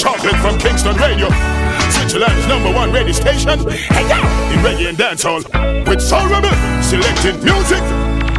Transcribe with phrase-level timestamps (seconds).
[0.00, 1.28] Chocolate from Kingston Radio.
[1.90, 3.58] Switzerland's number one radio station.
[3.68, 4.50] Hey, yeah.
[4.50, 5.44] In reggae and dancehall.
[5.86, 6.48] With Soul Rebel.
[6.80, 7.82] Selecting music.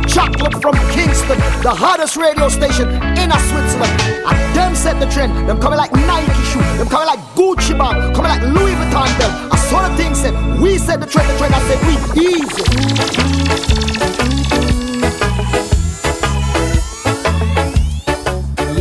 [0.09, 3.93] Chocolate from Kingston, the hottest radio station in a Switzerland.
[4.25, 5.47] And them set the trend.
[5.47, 6.61] Them coming like Nike shoe.
[6.79, 8.15] Them coming like Gucci bag.
[8.15, 9.31] Coming like Louis Vuitton belt.
[9.53, 10.33] I saw the thing said.
[10.59, 11.29] We set the trend.
[11.29, 11.53] The trend.
[11.53, 11.93] I said we
[12.25, 12.63] easy.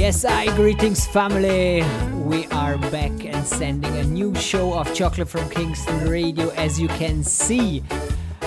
[0.00, 1.84] Yes, I greetings family.
[2.30, 6.86] We are back and sending a new show of Chocolate from Kingston Radio as you
[6.86, 7.82] can see.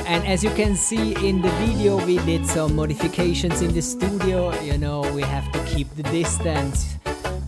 [0.07, 4.57] And as you can see in the video, we did some modifications in the studio.
[4.61, 6.95] You know, we have to keep the distance.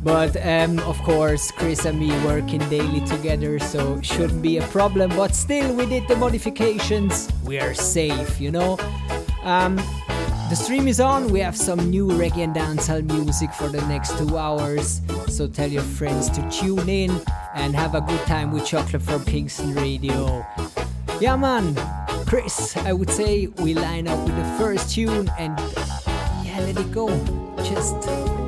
[0.04, 5.12] But um, of course, Chris and me working daily together, so shouldn't be a problem.
[5.16, 7.32] But still, we did the modifications.
[7.46, 8.78] We are safe, you know.
[9.42, 9.80] Um,
[10.50, 11.32] the stream is on.
[11.32, 15.02] We have some new reggae and dancehall music for the next two hours.
[15.28, 17.12] So tell your friends to tune in
[17.56, 20.46] and have a good time with Chocolate from Kingston Radio.
[21.20, 21.76] Yeah, man.
[22.26, 25.58] Chris, I would say we line up with the first tune and
[26.46, 27.08] yeah, let it go.
[27.64, 28.02] Just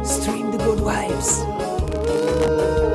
[0.04, 2.87] stream the good vibes.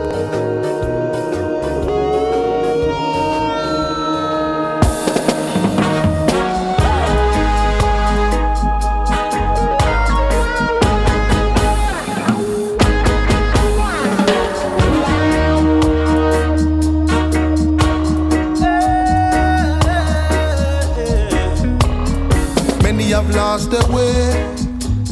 [23.52, 24.32] Lost their way,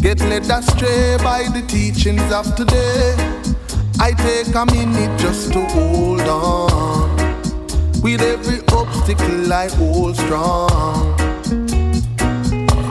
[0.01, 3.15] get led astray by the teachings of today.
[4.01, 7.17] I take a minute just to hold on.
[8.01, 11.19] With every obstacle, I hold strong.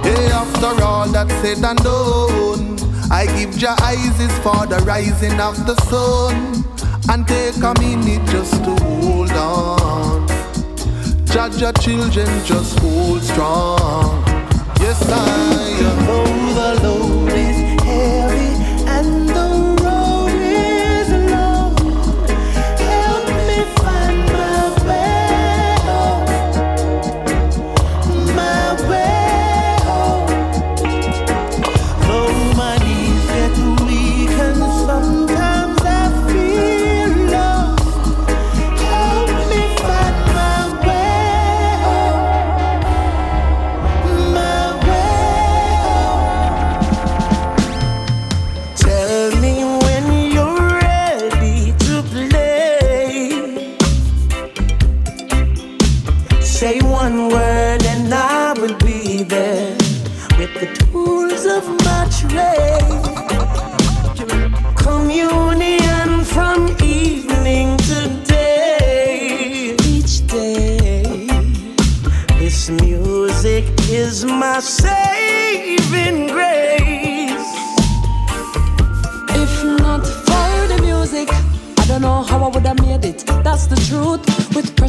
[0.03, 2.77] Hey, after all that's said and done,
[3.09, 6.63] I give your eyes for the rising of the sun.
[7.09, 10.27] And take a minute just to hold on.
[11.25, 14.28] Judge your children, just hold strong.
[14.79, 16.23] Yes, I know
[16.53, 17.58] the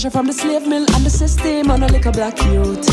[0.00, 2.88] pressure from the slave mill and the system on a little black youth.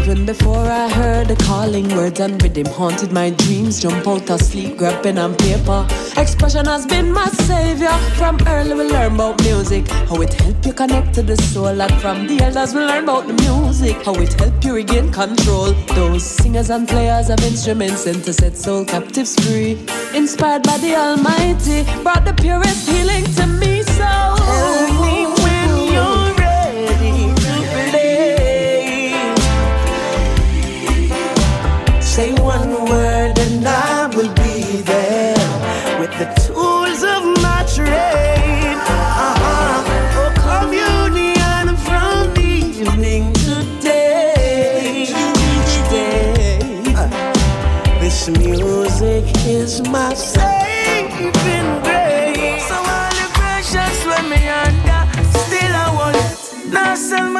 [0.00, 4.42] Even before I heard the calling words and rhythm haunted my dreams, jump out of
[4.42, 5.86] sleep, grab pen and paper.
[6.18, 7.96] Expression has been my savior.
[8.18, 11.94] From early we learn about music, how it help you connect to the soul, and
[12.02, 15.72] from the elders we learn about the music, how it help you regain control.
[15.94, 19.86] Those singers and players of instruments sent to set soul captives free.
[20.14, 23.82] Inspired by the Almighty, brought the purest healing to me.
[23.82, 25.41] So Tell me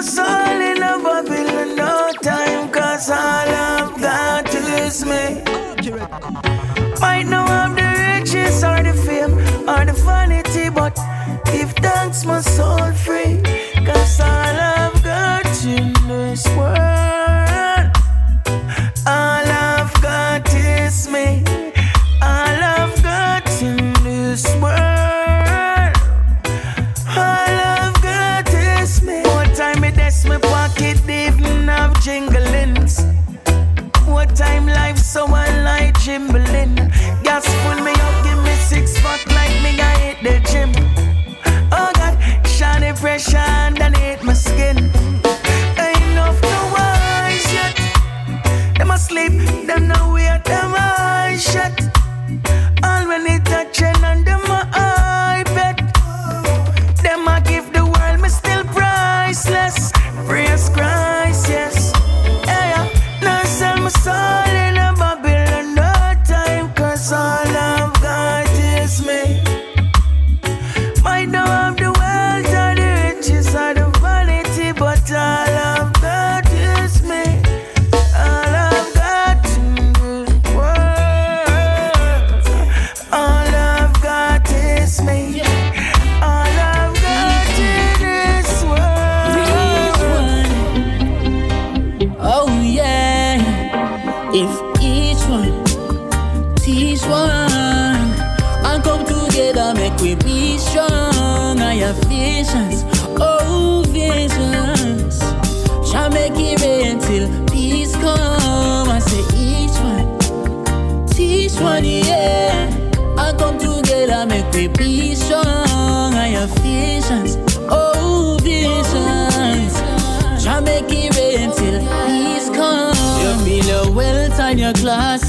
[0.03, 4.53] Soul in a Babylon, no time, cause all I've got
[5.07, 5.43] me.
[7.01, 9.35] Might not have the riches or the fame
[9.69, 10.95] or the vanity, but
[11.53, 13.42] give thanks my soul free.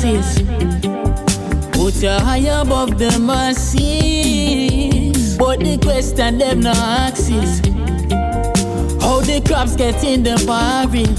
[0.03, 3.77] Put your high above the masses,
[5.37, 7.61] But the question them no axis.
[9.01, 11.15] How the crops get in the barring.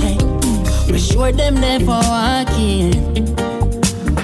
[0.00, 0.18] Hey,
[0.92, 2.92] we sure them never walking.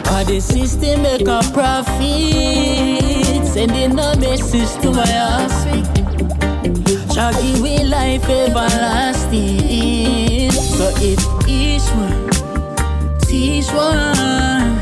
[0.05, 3.47] But the system make a profit.
[3.47, 5.87] Sending a message to my offspring.
[7.15, 9.71] Shall give me life everlasting.
[10.51, 11.19] So if
[11.49, 12.30] each one
[13.41, 14.79] be strong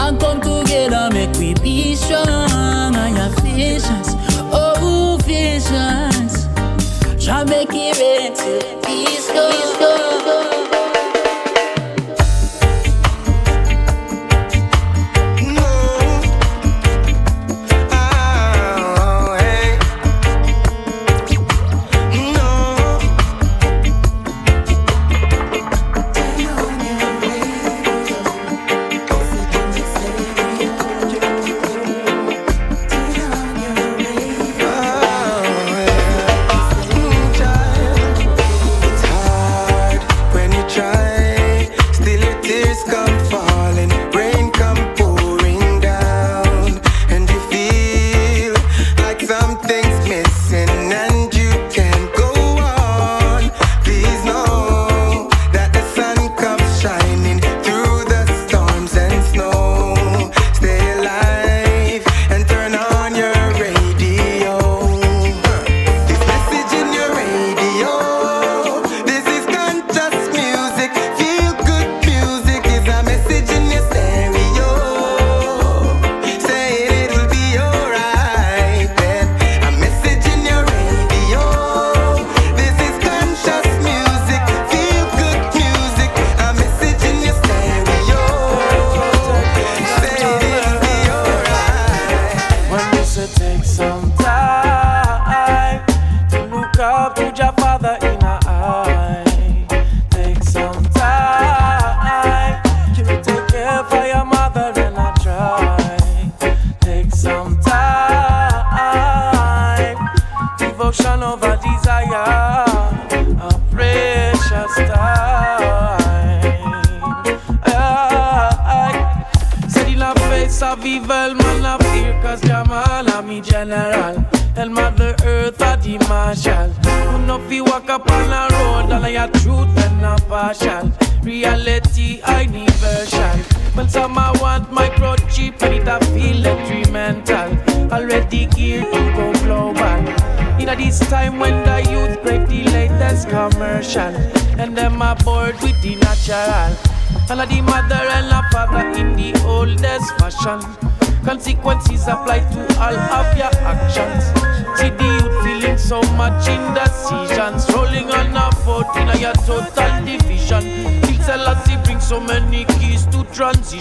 [0.00, 2.26] and come together, make we be strong.
[2.96, 4.08] I have visions,
[4.52, 6.48] oh visions.
[7.24, 8.79] Try make it real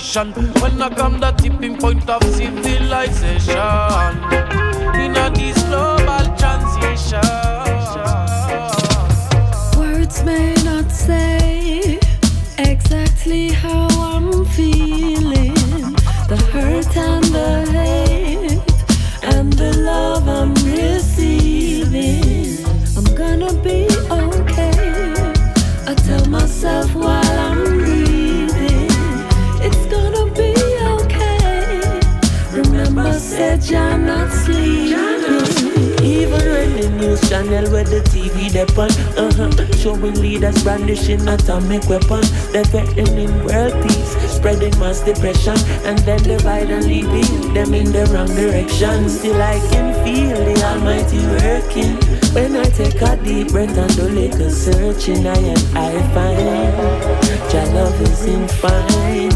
[0.09, 0.43] 山东
[38.19, 38.91] TV weapon.
[39.15, 39.49] Uh-huh.
[39.77, 46.69] Showing leaders brandishing atomic weapons, They're threatening world peace, spreading mass depression, and then divide
[46.69, 49.09] and leading them in the wrong direction.
[49.09, 51.95] Still I can feel the Almighty working.
[52.33, 57.65] When I take a deep breath and do little searching, I and I find your
[57.73, 59.33] love is infinite.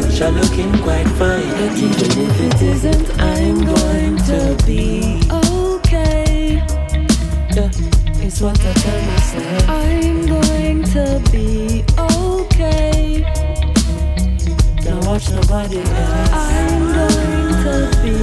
[0.00, 1.50] Future looking quite fine.
[1.58, 6.62] But even if it isn't, I'm going to be okay.
[7.54, 7.85] Yeah.
[8.38, 9.68] That's what I tell myself.
[9.70, 13.24] I'm going to be okay.
[14.82, 16.30] Don't watch nobody else.
[16.34, 18.16] I'm going to be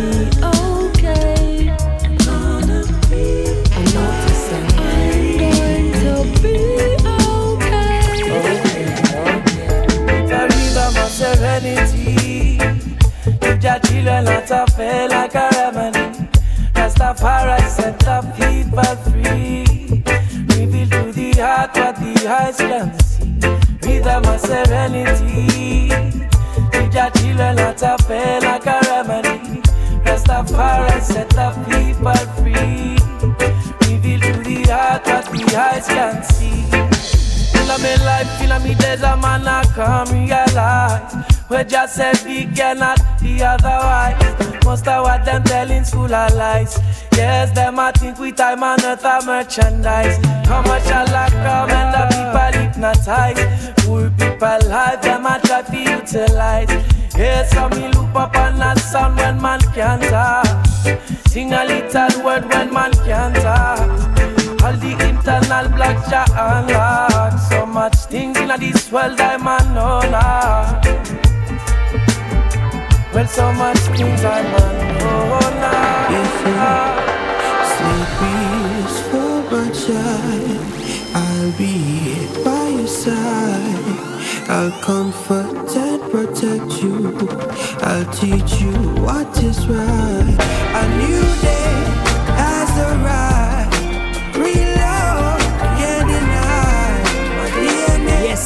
[0.45, 1.69] okay.
[1.69, 4.69] I'm gonna be I'm not the same.
[4.77, 6.57] I'm going to be
[7.09, 7.81] okay.
[10.29, 12.59] Sorry about my serenity.
[13.41, 16.29] If your children not a fair like a remedy.
[16.75, 19.62] Rastafari set the people free
[21.43, 23.25] heart at the highest fantasy.
[23.85, 25.89] with my serenity.
[26.71, 29.61] Teacher children at a fair like a remedy.
[30.05, 32.95] Rest of parents set the people free.
[33.83, 36.63] Reveal to the heart what the eyes can see.
[37.51, 41.32] Feel me life, feel me days, a man I come realize.
[41.49, 44.63] We just said we cannot be otherwise.
[44.65, 46.79] Most of what them telling full of lies.
[47.13, 50.17] Yes, them I think we time and earth a merchandise.
[50.47, 53.73] Commercial like come and the people hypnotize.
[53.85, 56.69] Poor people life, them I try to utilize.
[57.15, 60.65] Yes, so me look up on that sound when man can't talk.
[61.27, 64.23] Sing a little word when man can't talk.
[64.63, 67.37] All the internal blocks ja unlock.
[67.49, 71.12] So much things in this world I man know now.
[73.13, 76.13] Well, so much things I man know now.
[77.73, 80.61] Sleep peaceful, my child.
[81.13, 84.49] I'll be by your side.
[84.49, 87.15] I'll comfort and protect you.
[87.81, 88.73] I'll teach you
[89.05, 90.37] what is right.
[90.73, 91.32] A new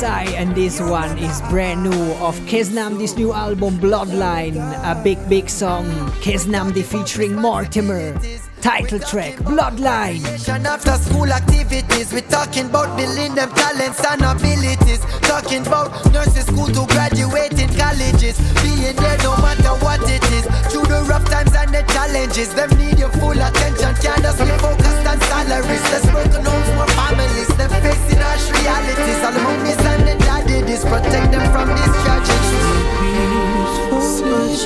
[0.04, 5.18] I, and this one is brand new of Keznamdi this new album Bloodline, a big,
[5.30, 5.86] big song.
[6.22, 8.14] Keznamdi featuring Mortimer.
[8.62, 10.24] Title track Bloodline.
[10.66, 15.00] After school activities, we're talking about building them talents and abilities.
[15.22, 18.38] Talking about nurses school to graduate in colleges.
[18.62, 20.46] Being there no matter what it is.
[20.72, 23.96] Through the rough times and the challenges, them need your full attention.
[24.02, 25.84] Can't just be focused on salaries.
[25.92, 27.48] Let's work homes, more families.
[27.56, 29.20] Them facing harsh realities.
[29.24, 32.66] All the mummies and the daddies protect them from these tragedies.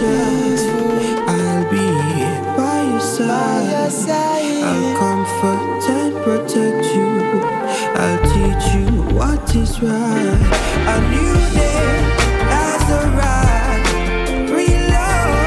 [0.01, 1.30] I'll be
[3.27, 4.63] your side.
[4.63, 7.11] I'll comfort and protect you.
[8.01, 10.41] I'll teach you what is right.
[10.93, 11.91] A new day
[12.53, 13.89] has arrived.
[14.51, 15.41] Real love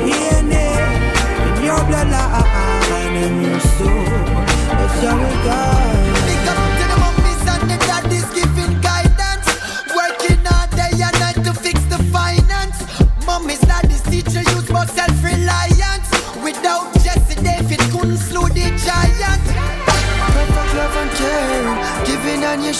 [0.00, 0.70] DNA
[1.46, 4.04] in your bloodline and your soul.
[4.78, 6.11] That's how it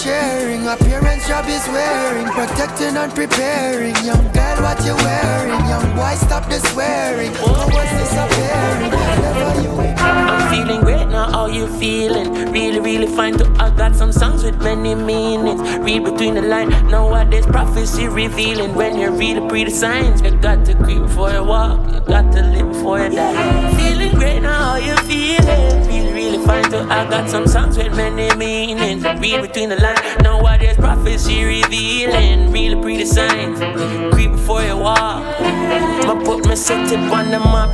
[0.03, 0.67] sharing.
[0.67, 3.95] Appearance job is wearing, protecting and preparing.
[4.05, 5.63] Young girl, what you wearing?
[5.71, 7.33] Young boy, stop the swearing.
[7.35, 8.91] No one's disappearing.
[9.23, 12.53] Never you feeling great now, how you feeling?
[12.53, 15.61] Really, really fine to I got some songs with many meanings.
[15.79, 18.75] Read between the lines, nowadays prophecy revealing.
[18.75, 22.31] When you read the pretty signs, you got to creep before you walk, you got
[22.33, 23.77] to live before you die.
[23.77, 25.87] Feeling great now, how you feeling?
[25.89, 29.05] Really, really fine to I got some songs with many meanings.
[29.05, 32.53] Read between the lines, nowadays prophecy revealing.
[32.53, 33.59] Really pretty signs,
[34.13, 35.23] creep before you walk.
[36.05, 37.71] I put my set on the map,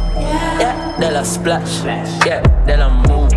[0.61, 1.83] yeah, then I splash,
[2.27, 3.33] yeah, then I move.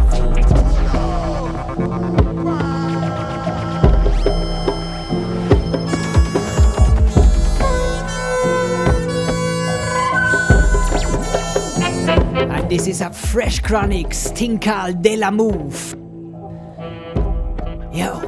[12.51, 15.95] And this is a fresh Chronixx, Tinkal de la Move.
[17.93, 18.19] Yo.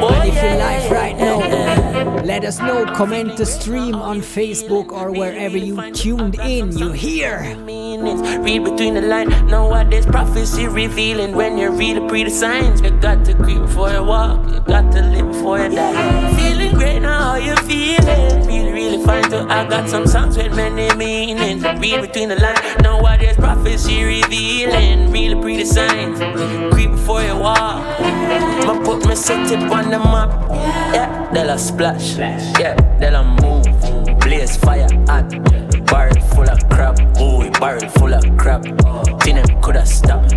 [0.00, 1.57] And if right now,
[2.28, 2.84] let us know.
[2.94, 6.76] Comment the stream on Facebook or wherever you tuned in.
[6.76, 7.56] You hear.
[8.44, 9.32] Read between the lines.
[9.44, 11.34] Nowadays prophecy revealing.
[11.34, 14.46] When you read the pretty signs, you got to creep before you walk.
[14.46, 16.36] You got to live before you die.
[16.36, 18.46] Feeling great now, how you feeling?
[18.46, 19.48] Really, really fine too.
[19.48, 21.62] I got some songs with many meanings.
[21.64, 22.60] Read between the lines.
[22.82, 25.10] Nowadays prophecy revealing.
[25.10, 26.18] Really pretty signs.
[26.74, 27.88] Creep before you walk.
[28.68, 30.30] I put my it on the map.
[30.92, 32.17] Yeah, then I splash.
[32.18, 34.18] Yeah, then I move.
[34.18, 35.30] Blaze fire hot.
[35.86, 36.96] Barrel full of crap.
[37.14, 38.62] Boy, barrel full of crap.
[38.62, 40.32] Them coulda stopped.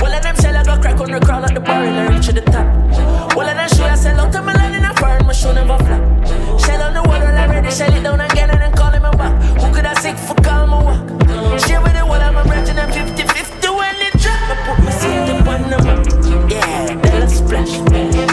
[0.00, 2.26] Well, of them shell I go crack on the crown of the barrel and reach
[2.26, 3.36] to the top.
[3.36, 5.52] Well, of them show I sell out to my land in a foreign, my show
[5.52, 6.60] never flop.
[6.60, 9.34] Shell on the water already, shell it down again and then call him a back.
[9.60, 11.60] Who could I sick for call my walk?
[11.60, 14.48] Share with the wall, I'm a branch and I'm 50 50 when it drop.
[14.48, 16.50] I put my seat up on the map.
[16.50, 17.72] Yeah, then I splash.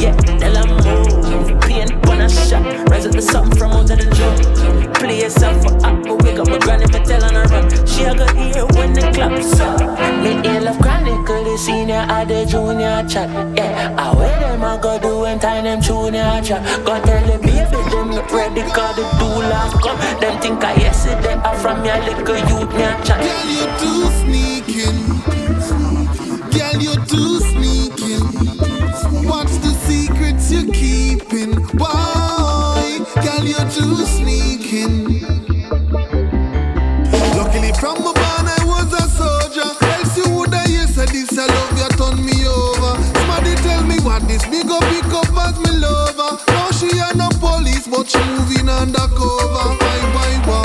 [0.01, 1.74] Yeah, then I move.
[2.15, 2.63] On a shot.
[2.89, 4.95] Rise up the something from out of the joint.
[4.95, 7.67] Play yourself for up, wake up my granny, me tell on her run.
[7.85, 9.81] She a go hear when the clock's up.
[10.23, 13.27] Me hail love chronicle, the senior or the junior chat.
[13.57, 16.63] Yeah, I wear them I go do when time them junior chat.
[16.85, 19.99] Go tell the baby them not ready, cause the doula come.
[20.21, 23.19] Them think I yesterday, I from your little youth, a chat.
[23.19, 25.03] Girl, you too sneaking.
[26.55, 28.23] Girl, you too sneaking.
[29.27, 31.55] What's the secrets you're keeping?
[31.77, 32.04] Why?
[34.75, 35.21] making.
[37.37, 39.69] Luckily from my born I was a soldier.
[39.85, 42.93] Else you woulda hear say this I love you turn me over.
[43.15, 46.37] Somebody tell me what this big up pick up as me lover.
[46.47, 49.77] Now she a no police but she moving undercover.
[49.79, 50.41] Bye bye.
[50.47, 50.64] why?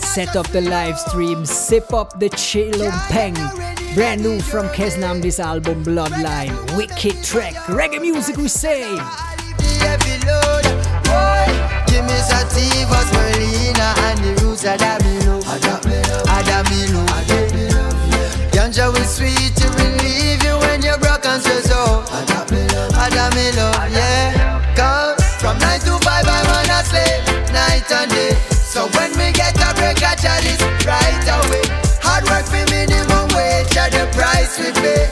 [0.00, 2.28] set up the live stream, sip up the
[3.08, 3.32] Peng.
[3.94, 6.52] Brand new from Keznamdi, this album Bloodline.
[6.76, 8.84] Wicked track, reggae music we say.
[18.52, 19.58] Ganja will sweet,
[20.44, 22.04] you when you're broken, so so.
[23.90, 24.43] Yeah.
[28.74, 31.62] So when we get a break, I chalice right away.
[32.02, 35.06] Hard work for minimum wage, at the price we pay.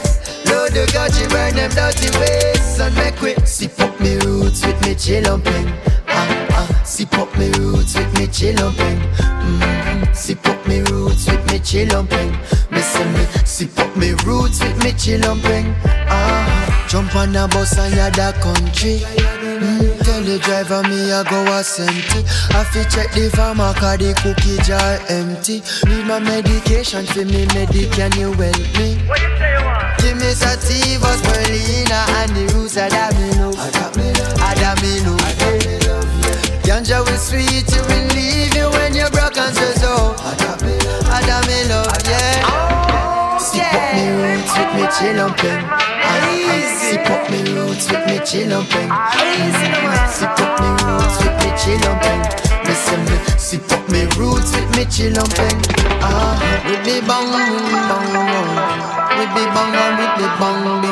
[0.51, 2.59] Load the gotcha, burn them dirty ways.
[2.59, 5.71] Son, make we sip up me roots with me chilumping.
[6.09, 6.27] Ah,
[6.59, 8.99] ah, sip up me roots with me chilumping.
[9.23, 10.13] Mm-hmm.
[10.13, 12.33] Sip up me roots with me chilumping.
[12.73, 15.73] Me say me sip up me roots with me chilumping.
[15.87, 16.87] Ah, ah.
[16.89, 18.99] jump on a bus and the country.
[19.63, 22.21] Mm, tell the driver me I go a senti.
[22.53, 25.65] I fi check the farmer cause the cookie jar empty.
[25.89, 29.01] Need my medication for me medic, can you help me?
[29.09, 29.99] What you say you want?
[30.03, 33.49] Give me sativa, spirulina and the roots of Adamino.
[34.49, 35.15] Adamino.
[36.67, 39.93] Ganja will sweet, you will leave you when you're broken, so so.
[41.17, 42.45] Adamino, yeah.
[42.45, 48.91] Oh, Sip up me roots with me chill Sip up me roots with me chilumping.
[50.13, 52.21] Sip up me roots with me chilumping.
[52.69, 55.57] Listen me, sip up me roots with me chilumping.
[56.05, 56.37] Ah,
[56.69, 57.49] with me bang bang
[57.89, 58.13] bang,
[59.17, 60.92] with me bang with me bang bing bang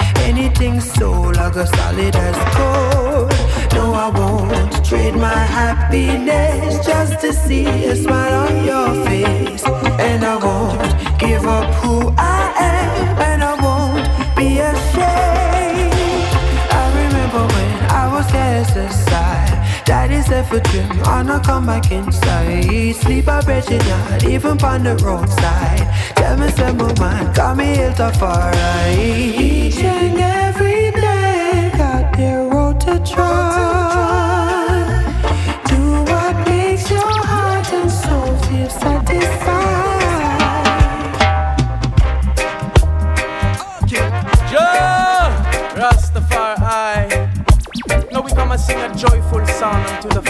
[0.29, 3.31] Anything so like a solid as gold.
[3.73, 9.63] No, I won't trade my happiness just to see a smile on your face.
[9.99, 15.93] And I won't give up who I am, and I won't be ashamed.
[16.81, 19.85] I remember when I was cast aside.
[19.85, 22.95] Daddy said for trim, on a come back inside.
[22.95, 25.90] Sleep I a bed, not even on the roadside.
[26.31, 28.53] Tell me, say my mind, got me ill to far.
[28.89, 33.53] Each and every day, got their road to try.
[35.65, 39.41] Do what makes your heart and soul feel satisfied.
[45.75, 47.27] Rastafari.
[48.13, 50.20] Now we come and sing a joyful song unto the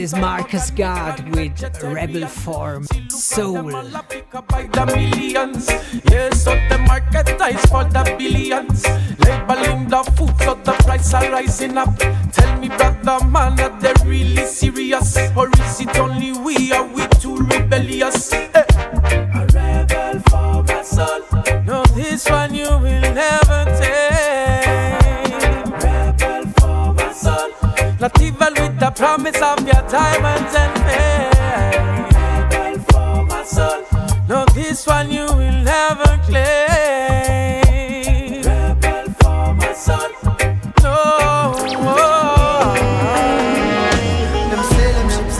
[0.00, 3.70] is Marcus God with Rebel Form Soul.
[6.10, 8.86] Yes, so the market is for the billions.
[9.20, 11.94] Labeling the food so the price are rising up.
[12.32, 13.89] Tell me, brother man, are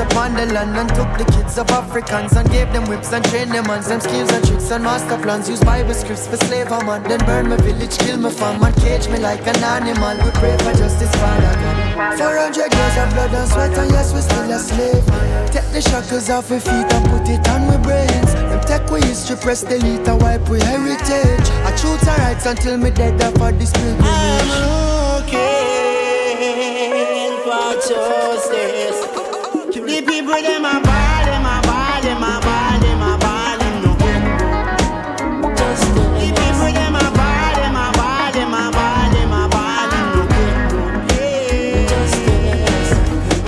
[0.01, 3.53] upon the land and took the kids of Africans and gave them whips and trained
[3.53, 5.49] them on them skills and tricks and master plans.
[5.49, 7.03] Use Bible scripts for slave a man.
[7.05, 10.17] Then burn my village, kill my fam and cage me like an animal.
[10.25, 12.19] We pray for justice, Father God.
[12.19, 15.05] 400 years of blood and sweat and yes, we still a slave.
[15.53, 18.33] Take the shackles off our feet and put it on my brains.
[18.35, 21.49] Them take we history, press delete and wipe we heritage.
[21.69, 24.51] I truth and rights until me dead for this pilgrimage.
[26.51, 29.10] looking for justice.
[29.91, 33.83] The people them a ball, them a ball, them a ball, them a ball, them
[33.83, 34.23] no get
[35.59, 35.91] justice.
[36.15, 40.07] The people them a ball, them a ball, them a ball, them a ball, them
[40.15, 40.23] no
[41.09, 42.93] get justice.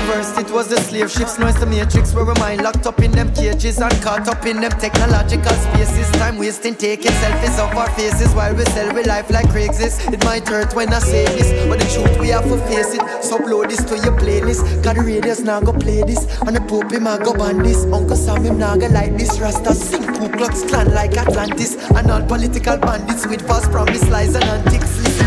[0.05, 3.01] First it was the slave ships, now it's the matrix where we mind locked up
[3.01, 6.11] in them cages and caught up in them technological spaces.
[6.19, 10.13] Time wasting, taking selfies of our faces while we sell we life like Craigslist.
[10.13, 13.01] It might hurt when I say this, but the truth we have to face it.
[13.23, 14.83] So upload this to your playlist.
[14.83, 17.85] Cause the radios now go play this, and the Pope him go ban this.
[17.87, 19.39] Uncle Sam him now go like this.
[19.39, 24.35] Rasta sing Ku Klux Klan like Atlantis, and all political bandits with false promise lies
[24.35, 24.99] and antics.
[24.99, 25.23] Listen,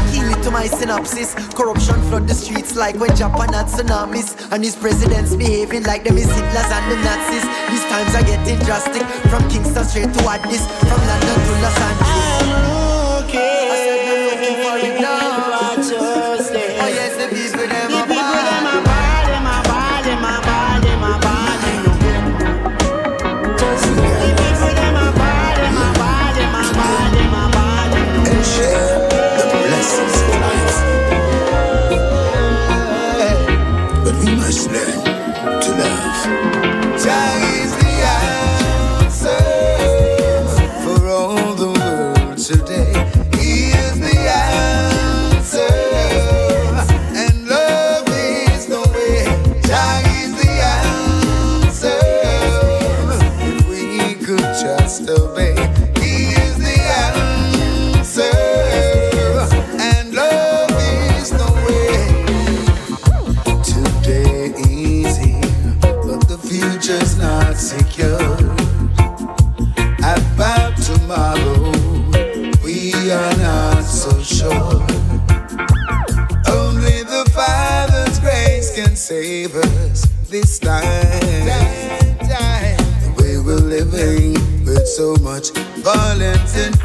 [0.46, 1.34] to my synopsis.
[1.56, 6.18] Corruption flood the streets like when Japan had tsunamis, and his presidents behaving like them
[6.18, 7.46] is Hitlers and the Nazis.
[7.72, 9.04] These times are getting drastic.
[9.30, 12.55] From Kingston straight to Addis, from London to Los Angeles.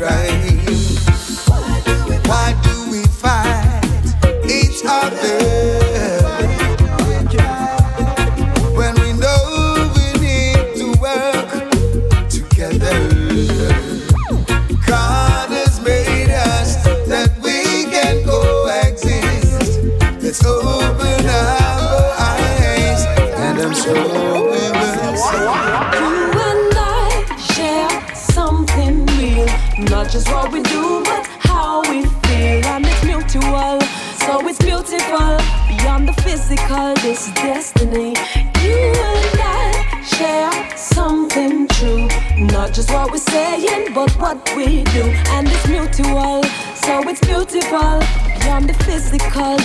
[0.01, 0.80] Violence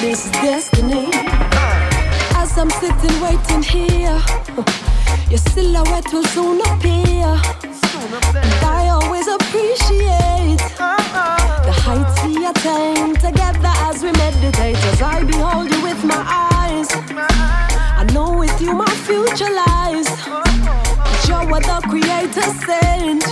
[0.06, 1.10] This is destiny.
[2.38, 4.22] As I'm sitting waiting here,
[5.32, 7.26] your silhouette will soon appear.
[8.46, 10.62] And I always appreciate
[11.66, 14.78] the heights we attain together as we meditate.
[14.94, 16.22] As I behold you with my
[16.54, 16.88] eyes,
[17.98, 20.08] I know with you my future lies.
[20.28, 23.24] But you're what the Creator sent.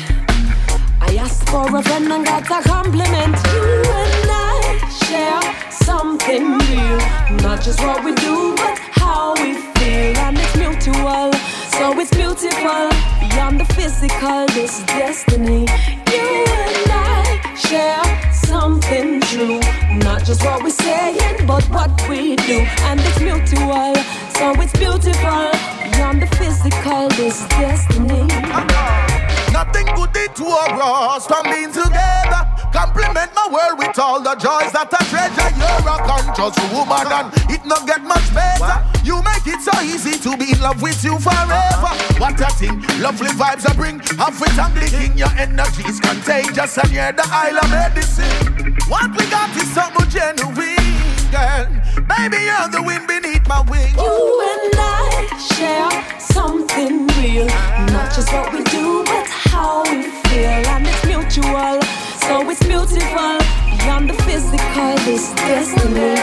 [0.99, 3.35] I asked for a friend and got a compliment.
[3.53, 3.61] You
[4.01, 6.97] and I share something real,
[7.43, 11.31] not just what we do, but how we feel, and it's mutual.
[11.77, 15.67] So it's beautiful, beyond the physical, this destiny.
[16.11, 16.27] You
[16.63, 19.59] and I share something true,
[19.99, 23.95] not just what we're saying, but what we do, and it's mutual.
[24.37, 25.51] So it's beautiful,
[25.91, 29.12] beyond the physical, this is destiny.
[29.53, 29.85] Nothing
[30.15, 32.41] it to us from being together.
[32.73, 35.49] Compliment my world with all the joys that I treasure.
[35.53, 38.81] You're a conscious woman and it not get much better.
[39.05, 41.93] You make it so easy to be in love with you forever.
[42.17, 43.99] What a thing, lovely vibes I bring.
[44.17, 48.73] Half it and blinking, your energy is contagious and you're the isle of medicine.
[48.89, 50.82] What we got is something genuine,
[51.33, 51.65] girl.
[52.05, 53.97] Baby, you're the wind beneath my wings.
[53.97, 57.47] You and I share something real,
[57.89, 61.81] not just what we do, but how we feel, and it's mutual.
[62.21, 63.37] So it's beautiful,
[63.81, 66.13] beyond the physical, this destiny.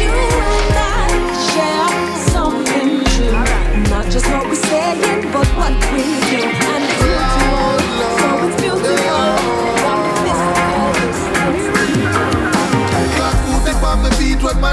[0.00, 0.12] You
[0.52, 1.08] and I
[1.48, 1.96] share
[2.36, 3.40] something true,
[3.88, 6.67] not just what we're saying, but what we do,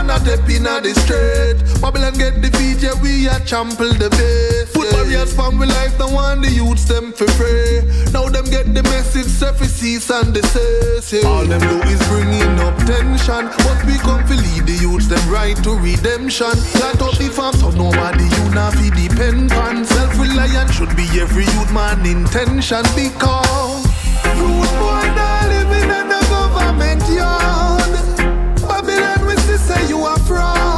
[0.05, 1.81] man a step in the straight.
[1.81, 4.73] Babylon get defeated, yeah, we a trample the bass.
[4.73, 7.81] Put barriers from we life, the one the youths them for free.
[8.11, 11.13] Now them get the message, surface cease and desist.
[11.13, 11.27] Yeah.
[11.27, 13.49] All them do is bringing up tension.
[13.65, 16.53] But we come to lead the youths them right to redemption.
[16.81, 19.85] Light up the farm so nobody you not fi depend on.
[19.85, 23.85] Self-reliant should be every youth man intention because
[24.37, 27.64] rude boy not living in a government yard.
[30.05, 30.74] Are fraud.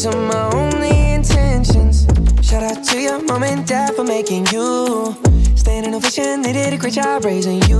[0.00, 2.06] These are my only intentions.
[2.40, 5.14] Shout out to your mom and dad for making you.
[5.56, 7.78] Standing ovation, they did a great job raising you.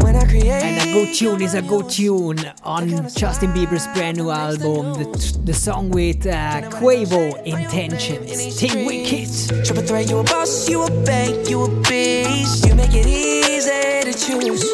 [0.00, 0.48] When I create.
[0.48, 4.94] And a good tune is a good tune on Justin Bieber's brand new album.
[4.94, 8.56] The, the song with uh, Quavo, Intentions.
[8.56, 9.66] Team Wicked.
[9.66, 12.64] Triple threat, you a boss, you a bank, you a beast.
[12.66, 14.64] You make it easy to choose.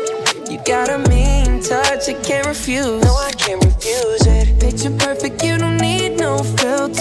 [0.48, 3.02] You got a mean touch, I can't refuse.
[3.02, 4.60] No, I can't refuse it.
[4.60, 5.55] Picture perfect, you
[6.26, 6.95] don't need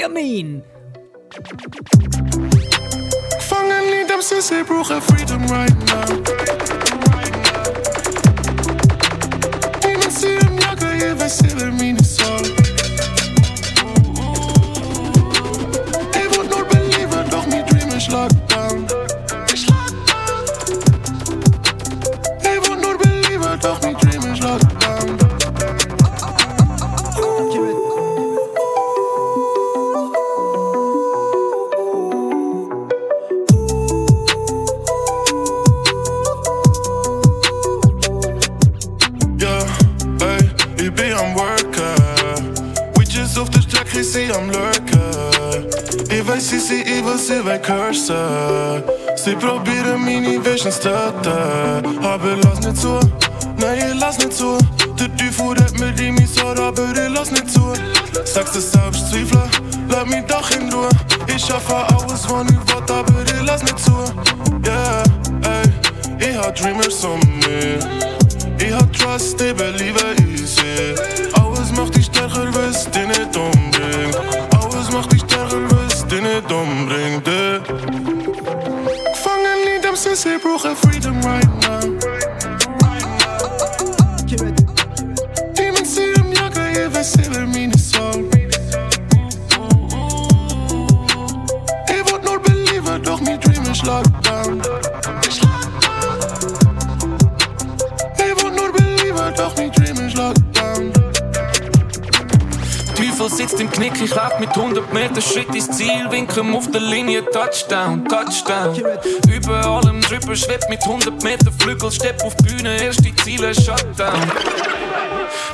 [0.00, 0.62] you mean?
[4.66, 5.79] Bro, get freedom right
[93.70, 94.62] Dream ist lockdown.
[98.16, 100.92] Ich wollt nur believer, doch mein Dream ist lockdown.
[102.96, 106.80] Teufel sitzt im Knick, ich lauf mit 100 Meter Schritt ins Ziel, winken auf der
[106.80, 108.74] Linie, Touchdown, Touchdown.
[109.32, 114.32] Über allem drüber schwebt mit 100 Meter Flügel, stepp auf die Bühne, erste Ziele, Shutdown.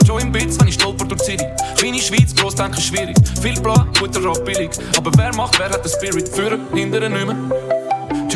[0.07, 1.45] Schon im Bits, wenn ich stolper durch City.
[1.77, 3.17] Kleine Schweiz, gross denken schwierig.
[3.43, 4.71] Viel bla, guter Rap billig.
[4.97, 6.29] Aber wer macht, wer hat den Spirit?
[6.29, 7.76] Führen, hindern nicht mehr.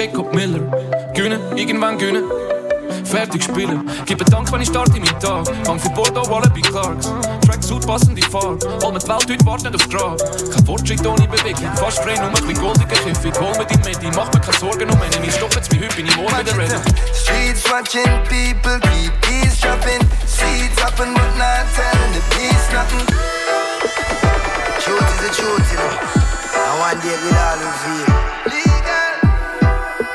[0.00, 0.60] Jacob Miller,
[1.12, 2.24] gewinnen, irgendwann gewinnen.
[3.04, 5.46] Fertig spielen, gebe Dank, wenn ich starte in meinen Tag.
[5.68, 7.12] Hang für Bordeaux, Wallaby Clarks.
[7.44, 8.66] Tracksuit, passende Farbe.
[8.82, 10.16] All mit Welt heute warten aufs Grab.
[10.18, 11.70] Kein Fortschritt ohne Bewegung.
[11.76, 13.38] Fast frei, nur mit goldiger Kiffig.
[13.38, 15.30] Hol mir die Medi, mach mir keine Sorgen um Enemy.
[15.30, 16.80] Stopp jetzt wie heute, bin ich morgen wieder ready.
[17.12, 20.00] Streets watching people keep eavesdropping.
[20.24, 23.04] Seeds happen but not telling the peace nothing.
[24.80, 25.92] Truth is the truth, you know.
[26.56, 28.29] And one day we'll all reveal.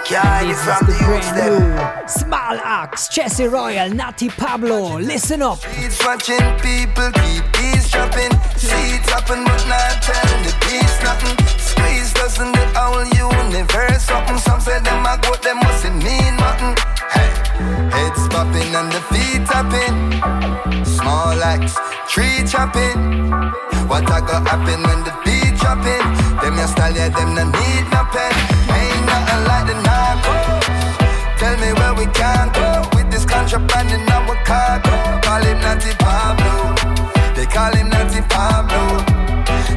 [0.05, 4.99] Can't hide This is from the the brand new Small Axe, Jesse Royal, Natty Pablo.
[4.99, 5.57] Listen up.
[5.57, 8.29] Streets watching people keep eavesdropping.
[8.53, 11.33] Seeds happen but not telling the peace nothing.
[11.57, 14.37] Squeeze doesn't the whole universe something.
[14.37, 16.77] Some say them a goat, them mustn't mean nothing.
[17.09, 17.33] Hey,
[17.89, 20.85] heads popping and the feet tapping.
[20.85, 21.81] Small axe,
[22.13, 23.41] tree chopping.
[23.89, 26.05] What a go happen when the beat dropping?
[26.45, 28.44] Them your style, yeah, them no need no pen.
[29.15, 30.65] Nothing like the narcos.
[31.39, 34.95] Tell me where we can go with this contraband in our cargo.
[35.21, 36.75] Call him Natty Pablo.
[37.33, 38.99] They call him Natty Pablo.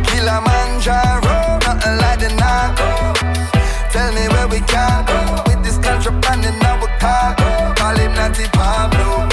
[0.08, 3.18] Kilimanjaro, nothing like the narcos.
[3.92, 7.74] Tell me where we can go with this contraband in our cargo.
[7.74, 9.28] Call him Natty Pablo.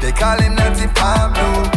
[0.00, 1.69] They call him Natty Pablo.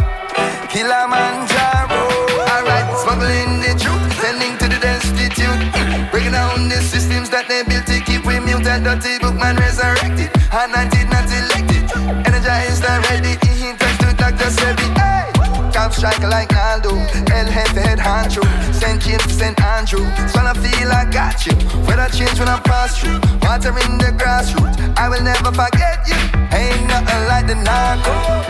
[7.44, 8.84] That they built to keep we muted.
[8.84, 10.32] Dirty book man resurrected.
[10.52, 11.84] Anointed, not elected.
[12.28, 13.36] Energized and ready.
[13.48, 14.50] He touched to Dr.
[14.52, 14.88] Sebi.
[14.96, 15.32] Hey!
[15.72, 16.96] Top striker like Naldo.
[17.32, 18.48] El Jefe head hand through.
[18.72, 19.02] St.
[19.02, 19.60] To St.
[19.62, 20.06] Andrew.
[20.30, 21.56] So I feel I got you.
[21.88, 23.20] Weather change when I pass through.
[23.42, 24.78] Water in the grassroots.
[24.98, 26.20] I will never forget you.
[26.54, 28.46] Ain't nothing like the narcos.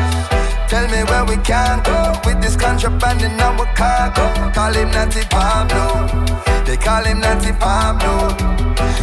[0.70, 4.26] Tell me where we can go with this contraband in our cargo.
[4.54, 6.53] Call him Natty Pablo.
[6.66, 8.34] They call him Natty Pablo.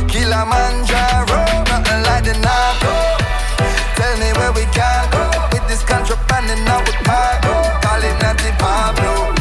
[0.09, 1.41] Kilimanjaro,
[1.71, 2.95] nothing like the narco.
[3.97, 7.55] Tell me where we can go with this contraband in our cargo.
[7.85, 9.35] Call him Natty Pablo.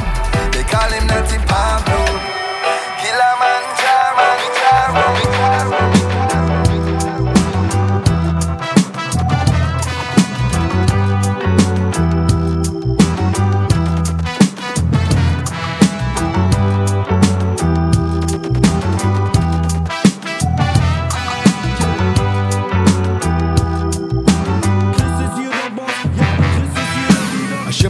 [0.51, 2.38] They call him Natty Pablo.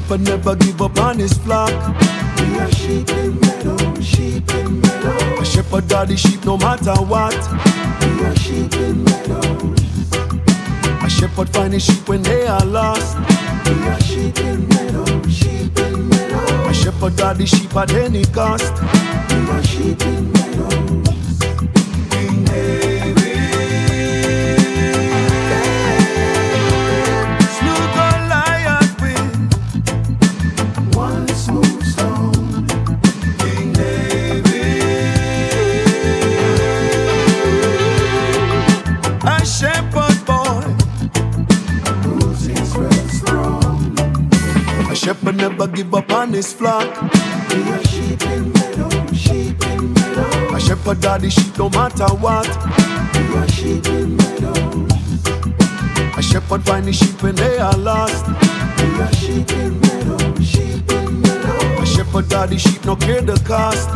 [0.10, 1.70] Shepherd never give up on his flock.
[1.70, 5.40] We are sheep in meadow, sheep in meadow.
[5.40, 7.38] A shepherd got the sheep no matter what.
[8.02, 9.76] We are sheep in meadow.
[11.06, 13.18] A shepherd find his sheep when they are lost.
[13.68, 16.70] We are sheep in meadow, sheep in meadow.
[16.70, 18.74] A shepherd got the sheep at any cost.
[19.30, 20.89] We are sheep in meadow.
[45.10, 47.02] Shepherd never give up on his flock.
[47.02, 50.56] We are sheep in meadow, sheep in meadow.
[50.56, 52.48] A shepherd the sheep no matter what.
[53.16, 54.86] We are sheep in meadow.
[56.16, 58.28] A shepherd find the sheep when they are lost.
[58.28, 61.82] We are sheep in meadow, sheep in meadow.
[61.82, 63.90] A shepherd the sheep no care the cost.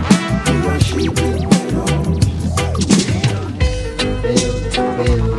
[0.47, 2.13] We are sheep in meadow.
[5.27, 5.32] We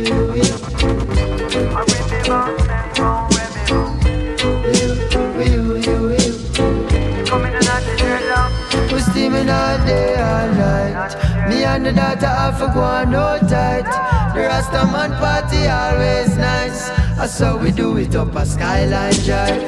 [11.75, 13.83] and the daughter have to go on no tight.
[14.33, 16.87] The Rasta man party always nice.
[17.17, 19.61] That's how we do it up a skyline drive.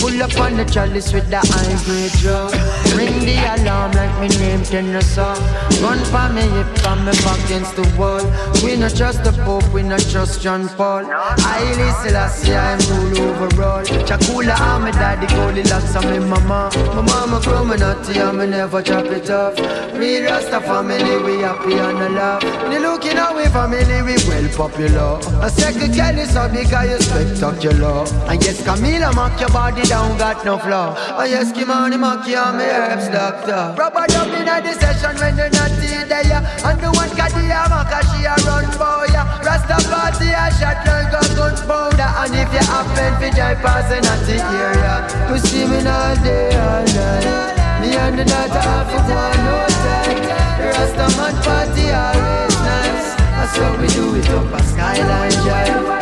[0.00, 2.50] Pull up on the chalice with the high grade drum.
[2.96, 5.36] Ring the alarm like me name tenor song.
[5.82, 8.24] Run for me hip and me back against the wall.
[8.64, 11.04] We not trust the Pope, we not trust John Paul.
[11.06, 11.60] I
[12.02, 13.84] Selassie, I'm rule overall.
[14.08, 16.70] Chakula, I'm a daddy, Goldie locks, I'm in mama.
[16.94, 19.56] My mama grow me nutty, me never chop it off.
[20.00, 22.42] Real Rasta family, we happy and a laugh.
[22.42, 25.20] When you looking at we family, we well popular.
[25.44, 28.08] A second Kelly, so because you spectacular.
[28.24, 30.96] And yes, Camila, mock your body down, got no flaw.
[30.96, 33.76] Oh yes, Kimani, mock you, I'm a herbs doctor.
[33.76, 36.40] Rubber dubbing at the session when you're not in there.
[36.64, 39.12] And the one Kadia, Maka, she a run boy.
[39.44, 42.08] Rasta party, a shot like a gunpowder.
[42.24, 46.88] And if you happen to drive past in the area, we steaming all day, all
[46.88, 47.59] night.
[47.80, 50.20] Me and the daughter have no time.
[50.58, 53.08] The Rasta man party always nice.
[53.16, 56.00] That's how we do it up a skyline drive.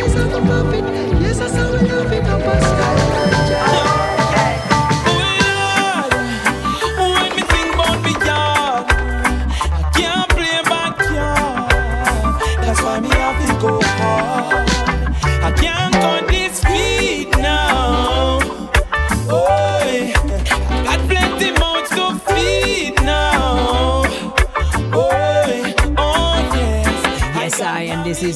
[0.00, 0.89] Yes, that's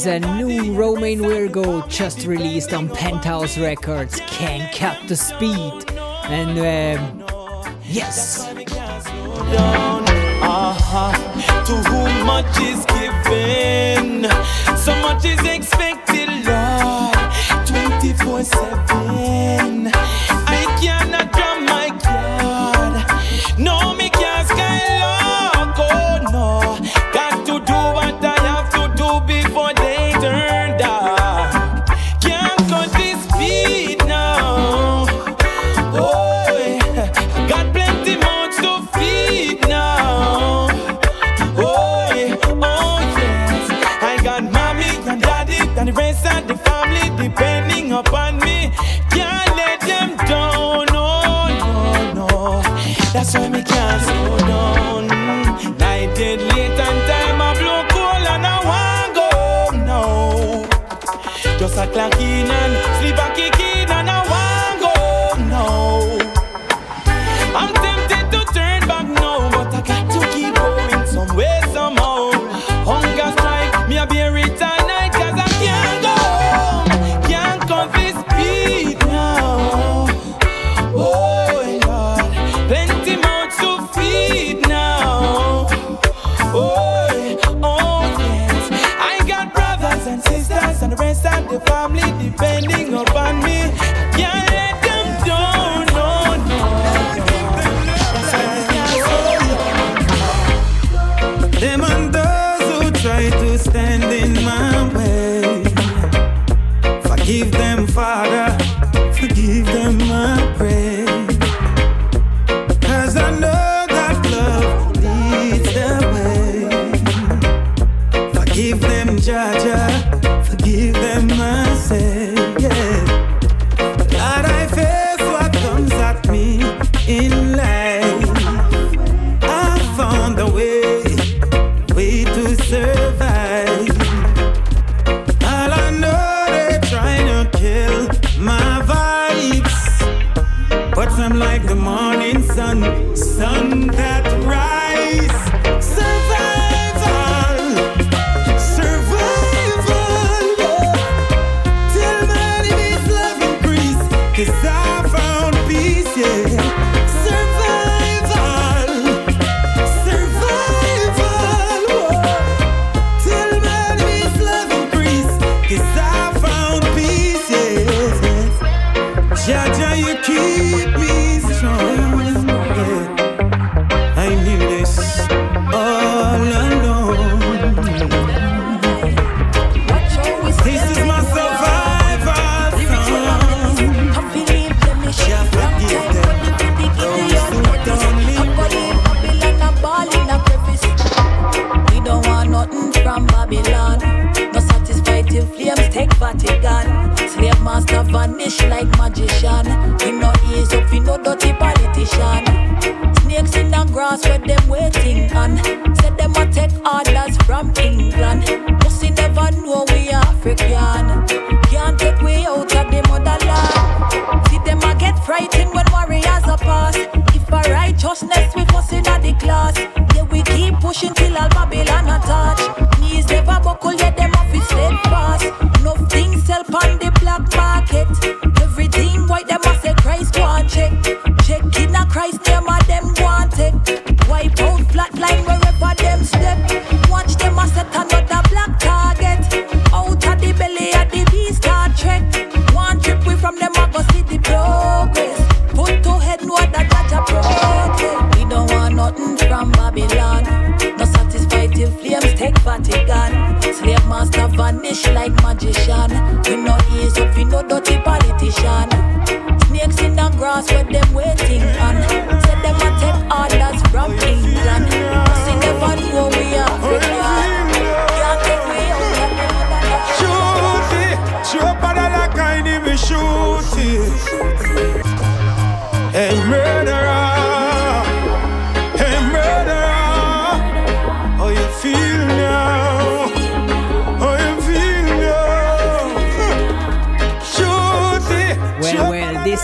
[0.07, 4.21] a new Romain Virgo just released on Penthouse Records.
[4.27, 5.91] Can't cut the speed.
[6.25, 7.25] And um,
[7.85, 8.47] yes.
[10.43, 11.13] Uh-huh.
[11.67, 14.25] To whom much is given,
[14.77, 17.15] so much is expected, Lord.
[17.67, 20.24] 24 7.
[47.95, 48.73] Upon me.
[49.11, 50.87] Can't let them down.
[50.93, 51.09] No,
[51.61, 52.63] no, no.
[53.13, 55.07] That's why me can't slow down.
[55.79, 59.31] Night dead late and time I blow cold and I want go
[59.91, 61.59] now.
[61.59, 62.14] Just a clock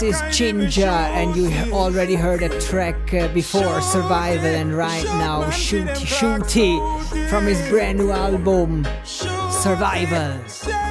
[0.01, 5.43] This is Ginger, and you already heard a track uh, before, Survival, and right now,
[5.51, 10.39] Shooty Shooty from his brand new album, Survival.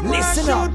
[0.03, 0.69] Listen up!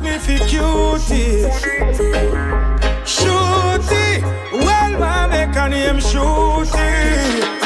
[3.06, 4.22] Shooty,
[4.52, 7.63] well, my name Shooty.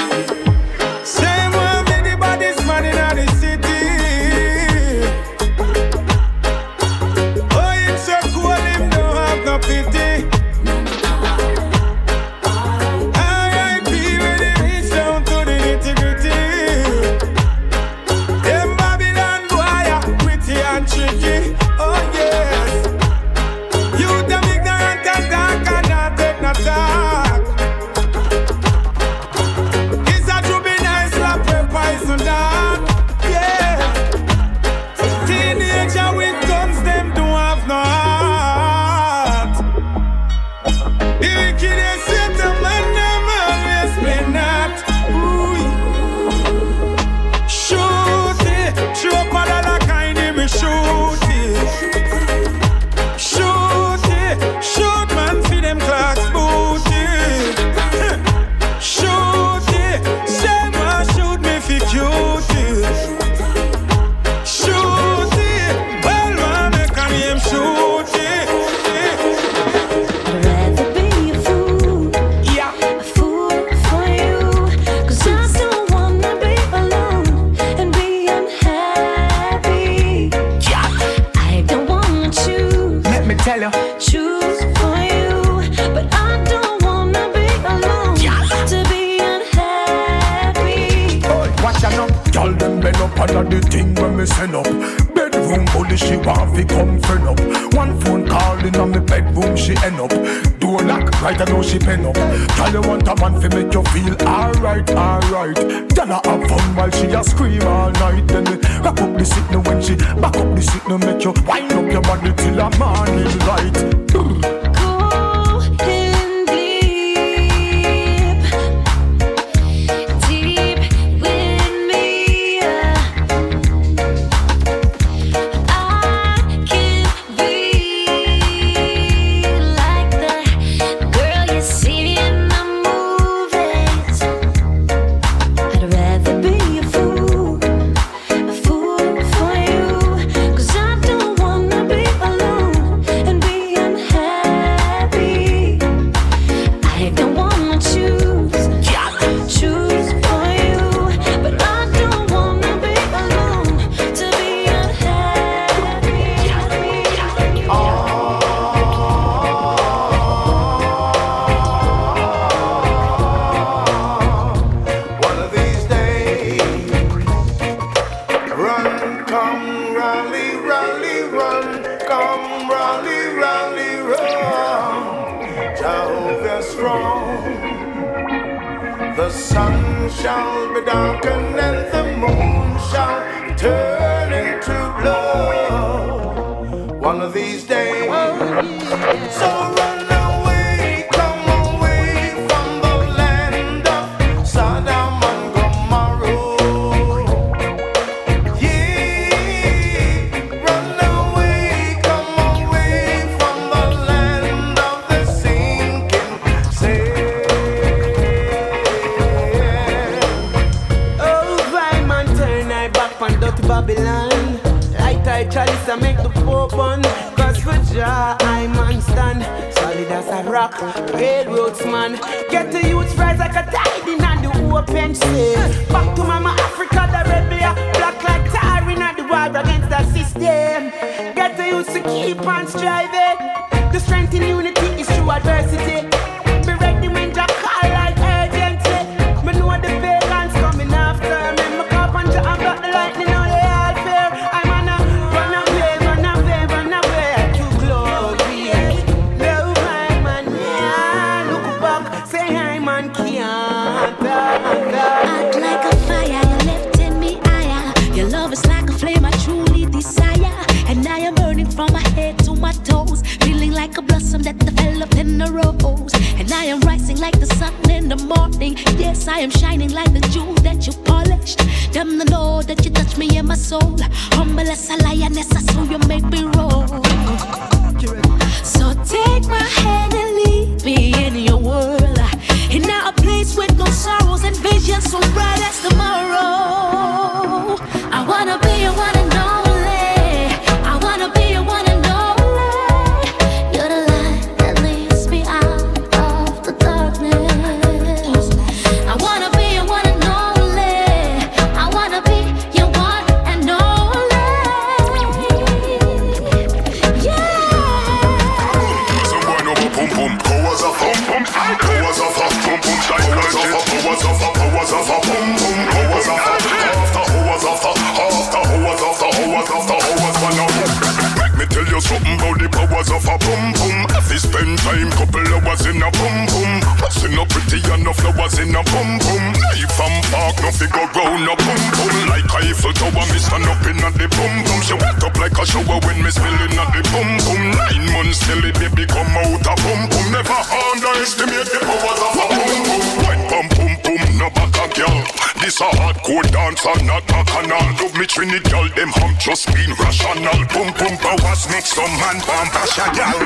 [351.88, 353.40] Some man want bash a gal.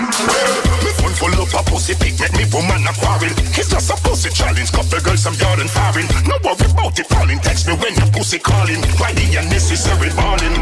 [0.82, 3.30] Me phone full of a pussy pick, make me woman a quarrel.
[3.54, 4.72] It's just a pussy challenge.
[4.72, 6.10] Couple girls I'm yard and foreign.
[6.26, 7.38] No worry about it falling.
[7.38, 8.82] Text me when your pussy calling.
[8.98, 10.58] Why the unnecessary balling?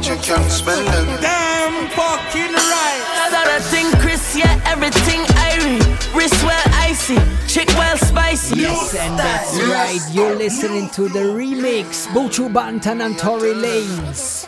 [0.00, 1.06] You can't spend them.
[1.20, 3.02] Damn fucking right.
[3.20, 5.89] I got a thing, Chris, yeah, everything I read.
[6.14, 8.60] Wrist well icy, chick well spicy.
[8.60, 10.00] Yes, and that's right.
[10.12, 12.06] You're listening to the remix.
[12.08, 14.46] Buju Banton and Tory Lanez.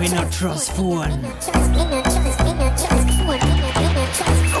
[0.00, 1.22] We not trust phone.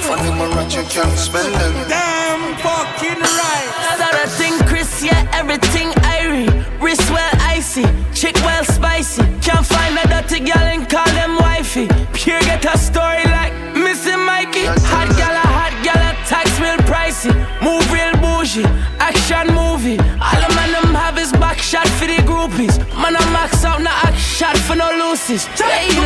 [0.02, 1.88] Funny Marach, you can't spell them.
[1.88, 3.96] Damn fucking right.
[3.98, 6.48] Sort of thing, Chris, yeah, everything irie.
[6.80, 9.22] Wrist well icy, chick well spicy.
[9.40, 11.88] Can't find a dirty gal and call them wifey.
[12.12, 13.31] Pure get a story
[21.82, 22.78] shot for the groupies.
[22.94, 25.46] Man, I max out, no act shot for no loosies.
[25.58, 26.02] Baby.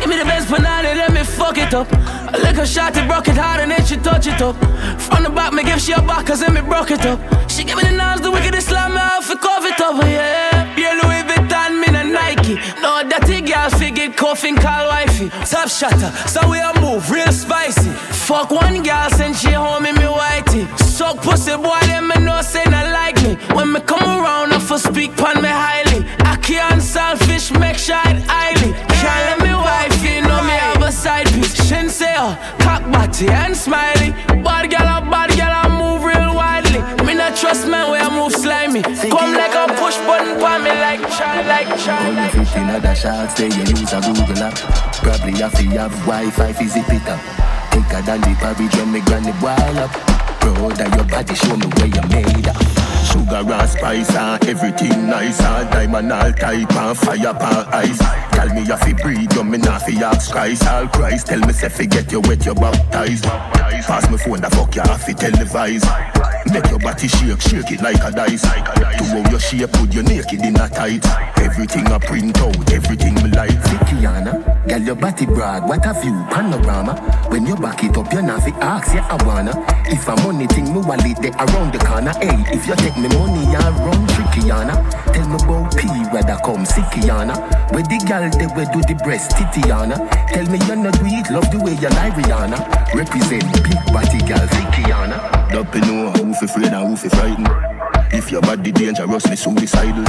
[0.00, 1.86] Give me the best banana, let me fuck it up.
[1.92, 4.56] I A little shot, it broke it hard and then she touch it up.
[5.00, 7.20] From the back, me give she a back, cause then me broke it up.
[7.48, 10.74] She give me the knives, the wickedest slam me out for cover it up, yeah.
[10.76, 12.54] Yeah, Louis Vuitton, me a Nike.
[12.80, 15.28] No, dirty girl, figure coughing, call wifey.
[15.46, 18.11] Top shutter, so we a move, real spicy.
[18.26, 20.62] Fuck one girl, send she home in me whitey.
[20.78, 23.34] Suck pussy, boy, them me know say not like me.
[23.52, 26.06] When me come around, I for speak pon me highly.
[26.20, 28.72] I can't selfish, make sure it highly.
[29.02, 31.66] Can't let me wife, you know me have a side piece.
[31.66, 34.12] Shin say, oh, cock body and smiley.
[34.46, 36.78] Bad girl, a bad girl, I move real widely.
[37.04, 38.82] Me not trust man where I move slimy.
[38.82, 42.94] Come like a push button for me like child, like child, like Only 15 other
[42.94, 44.54] shots, they you use a Google app.
[45.02, 47.61] Probably have to have Wi-Fi, fi up.
[47.72, 49.90] Thicker than the porridge when me granny boil up.
[50.44, 53.01] Of your body, show me where you made up.
[53.12, 57.98] Sugar and spice and everything nice and diamond all type and fire pan ice.
[58.32, 60.66] Tell me you fi breathe, you me not fi ask Christ.
[60.66, 63.24] All Christ, tell me say get you wet, you baptized.
[63.24, 65.84] Pass me phone, the fuck you have fi televise.
[66.52, 68.42] Make your body shake, shake it like a dice.
[68.42, 71.04] To how your shape, put your naked in a tight.
[71.38, 73.50] Everything I print out, everything me like.
[73.82, 74.32] Kiana,
[74.68, 76.94] girl your body broad, what a view, panorama.
[77.28, 79.52] When you back it up, you not fi ask, yeah I wanna.
[79.86, 82.12] If a money thing, me wallet they around the corner.
[82.18, 84.74] Hey, if you take me money, I run trickyana.
[85.12, 87.34] Tell me about P, whether come sickyana.
[87.72, 89.96] Where the girl they we do the breast titiana.
[90.28, 92.94] Tell me you not do love the way you lie Rihanna.
[92.94, 95.50] Represent big body girl sickyana.
[95.50, 98.01] Don't know who fi afraid and who fi frightened.
[98.12, 100.04] If your body dangerously suicidal,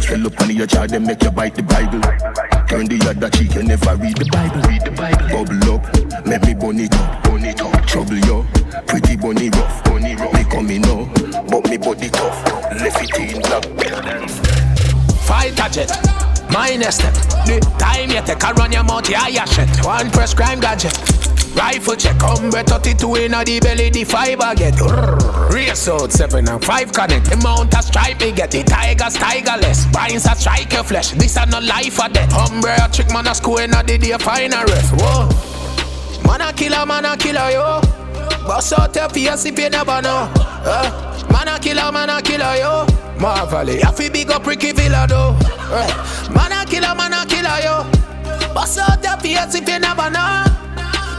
[0.00, 2.00] swell up on your child, then make you bite the Bible.
[2.68, 4.60] Turn the other cheek, you never read the Bible.
[4.68, 5.28] Read the Bible.
[5.32, 7.86] Bubble up, let me bun it up, bun up.
[7.86, 8.46] Trouble you,
[8.86, 10.34] pretty bunny rough, bunny rough.
[10.34, 12.44] Me coming now, oh, but me body tough.
[12.76, 13.64] Left it in black.
[15.24, 15.90] Fighter jet,
[16.52, 17.14] minus step.
[17.48, 19.68] The time you take a run your mouth, yeah, yeah, shit.
[19.84, 21.17] One press crime gadget.
[21.54, 24.78] Rifle check, umbre 32 in the belly, the fiber get.
[25.52, 27.30] Race out 7 and 5 connect.
[27.30, 28.66] The mount a stripe, me get it.
[28.66, 29.92] Tigers, tigerless.
[29.92, 31.10] Binds a strike your flesh.
[31.12, 32.30] This a no life or death.
[32.30, 34.90] Umbre a trick, man a school in the day, final ref.
[34.92, 35.48] Whoa.
[36.26, 37.80] Man a killer, man a killer, yo.
[38.46, 40.30] Boss out your face if you never know.
[40.36, 42.86] Uh, man a killer, man a killer, yo.
[43.18, 45.36] Marvelly, I feel big up Ricky Villa, though.
[45.40, 48.54] Uh, man a killer, man a killer, yo.
[48.54, 50.47] Boss out your face if you never know.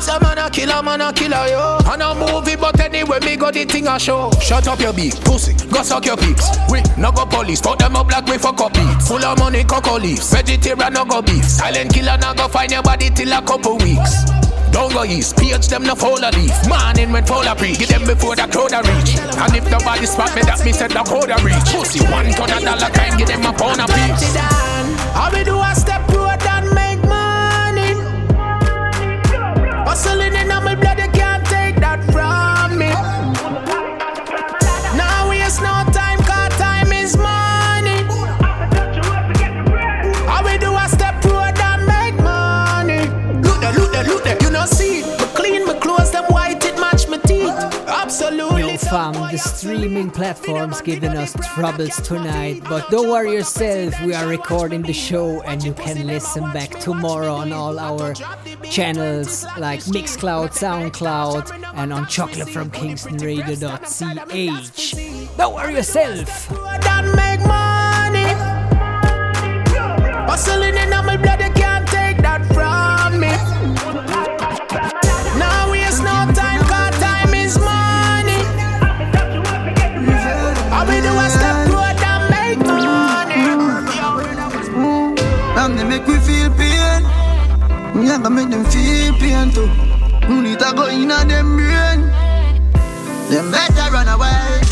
[0.01, 1.77] Some man a killer, man a killer, yo.
[1.85, 4.31] On a movie, but anyway, me got the thing a show.
[4.41, 6.47] Shut up your beak, pussy, go suck your peeps.
[6.69, 9.07] We no go police, fuck them up like we fuck up beats.
[9.07, 10.31] Full of money, cocoa leaves.
[10.31, 11.43] Vegetarian no go beef.
[11.45, 14.23] Silent killer no go find your body till a couple weeks.
[14.71, 16.53] Don't go east, pH them no follow leaf.
[16.69, 19.17] Morning when full of pre, get them before the crowd a reach.
[19.17, 21.73] And if nobody spot me, that me said the code a reach.
[21.73, 24.35] Pussy, one ton of dollar time, get them a pound a piece.
[25.11, 26.58] How we do a step road and make
[29.99, 30.98] Hustling in my blood,
[48.89, 52.63] fam, the streaming platforms giving us troubles tonight.
[52.67, 57.35] But don't worry yourself, we are recording the show and you can listen back tomorrow
[57.35, 58.15] on all our
[58.63, 65.37] channels like Mixcloud, Soundcloud, and on chocolate from chocolatefromkingstonradio.ch.
[65.37, 66.49] Don't worry yourself.
[88.09, 89.69] Have to make them feel pain too.
[90.27, 92.01] You need to go in on them brain.
[93.29, 94.65] Them better run away.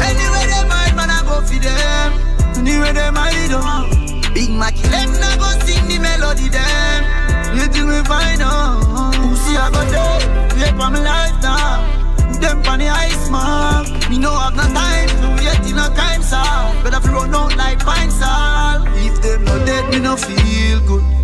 [0.00, 2.56] Anywhere they might, man, I go for them.
[2.56, 3.84] Anywhere they might, oh.
[4.32, 7.04] Big Mackie, them not go sing the melody, them.
[7.70, 9.12] Till we find out.
[9.12, 10.56] Pussy, I go there.
[10.56, 12.40] Wait for my lifetime.
[12.40, 14.08] Them on the ice, man.
[14.08, 16.82] Me no have no time to wait in a crime song.
[16.82, 18.88] Better run out like pine salt.
[18.96, 21.19] If them not dead, me no feel good.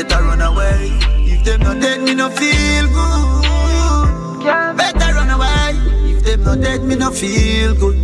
[0.00, 0.92] Them better run away.
[1.26, 3.42] If them not dead, me no feel good.
[4.78, 5.76] Better run away.
[6.10, 7.96] If them not dead, me no feel good.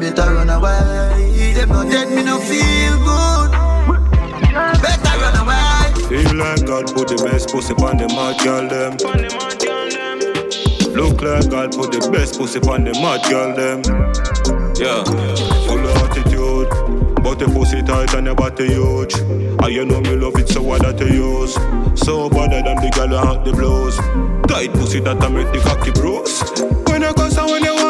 [0.00, 1.30] Better run away.
[1.34, 3.50] If them not dead, me no feel good.
[4.80, 5.92] Better run away.
[6.08, 8.96] Feel like God put the best pussy on the mad girl them.
[10.94, 13.82] Look like God put the best pussy on the mad girl them.
[14.80, 15.49] Yeah, full of attitude,
[17.22, 19.14] but the pussy tight and the body huge.
[19.18, 21.54] And you know me love it so what that you use.
[22.00, 23.96] So better than the girl who hot the blows.
[24.46, 26.42] Tight pussy that I make the cocky bruise.
[26.88, 27.89] When you cuss and when you want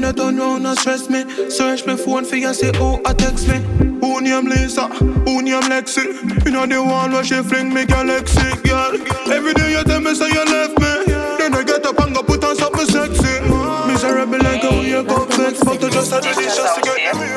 [0.00, 1.50] then you turn round and stress me.
[1.50, 3.58] Search my phone for you, say, oh, I text me.
[4.00, 4.88] Who name Lisa?
[4.88, 6.44] Who name Lexi?
[6.44, 8.96] You know the one where she fling me galaxy, girl.
[9.30, 11.12] Every day you tell me say you left me.
[11.38, 13.40] Then I get up and go put on something sexy.
[13.86, 17.28] Miserable like how you go vex, but to just do this just to get me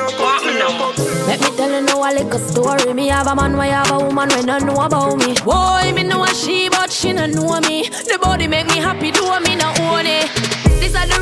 [1.26, 2.94] Let me tell you now a little story.
[2.94, 5.34] Me have a man, why have a woman when don't know about me.
[5.44, 7.88] Boy, me know a she, but she don't know me.
[7.88, 10.30] The body make me happy, do me not own it.
[10.80, 11.20] This are the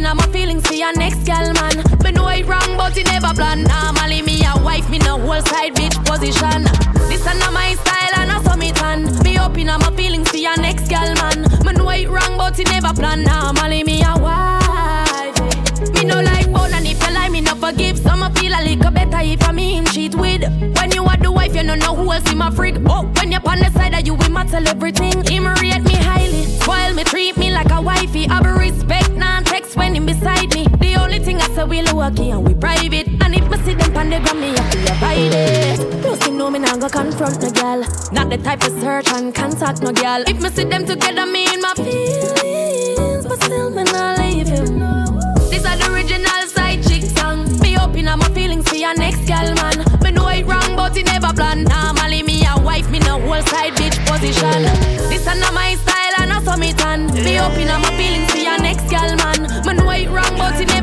[0.00, 1.76] Open my feelings for your next gal man.
[2.02, 3.64] Me know it wrong, but it never plan.
[3.64, 6.64] Normally me a wife, me no whole side bitch position.
[7.10, 9.04] This are not my style and saw me tan.
[9.22, 11.42] Me open up my feelings for your next gal man.
[11.66, 13.24] Me know it wrong, but it never plan.
[13.24, 15.92] Normally me a wife.
[15.92, 17.98] Me no like bone and if you like me no forgive.
[17.98, 20.42] Some I feel a little better if I me him cheat with.
[20.78, 22.76] When you are the wife, you don't know who else in my freak.
[22.86, 25.22] Oh, when you're on the side of you, must tell everything.
[25.26, 28.26] Him rate me highly, spoil me, treat me like a wifey.
[28.28, 30.64] Be respect, non text when him beside me.
[30.84, 33.08] The only thing I say we lucky and we private.
[33.24, 36.02] And if me see them on the gram, me have to avoid it.
[36.02, 37.80] Plus you know me not go confront no girl.
[38.12, 40.20] Not the type of search and contact no girl.
[40.28, 44.78] If me see them together, me in my feelings, but still me not leave him.
[45.50, 47.48] This are the original side chick song.
[47.60, 49.78] Me open up my feelings for your next gal man.
[50.04, 51.64] Me know it wrong, but it never plan.
[51.64, 54.60] Normally me a wife, me no whole side bitch position.
[55.08, 57.06] This are not my style and I saw me tan.
[57.24, 58.29] Me open up my feelings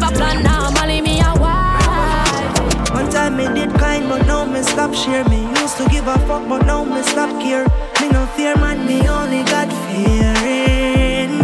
[0.08, 0.44] never plan.
[0.44, 2.94] Normally me a wife.
[2.94, 5.24] One time me did kind, but now me stop share.
[5.26, 7.66] Me used to give a fuck, but now me stop care.
[8.02, 11.40] Me no fear, man, me only got fearing.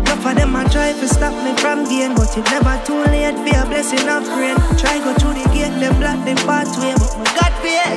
[0.00, 3.36] Enough of them a try to stop me from gain, but it never too late
[3.36, 4.56] for a blessing of rain.
[4.76, 7.88] Try go through the gate, them block the pathway, but me got fear.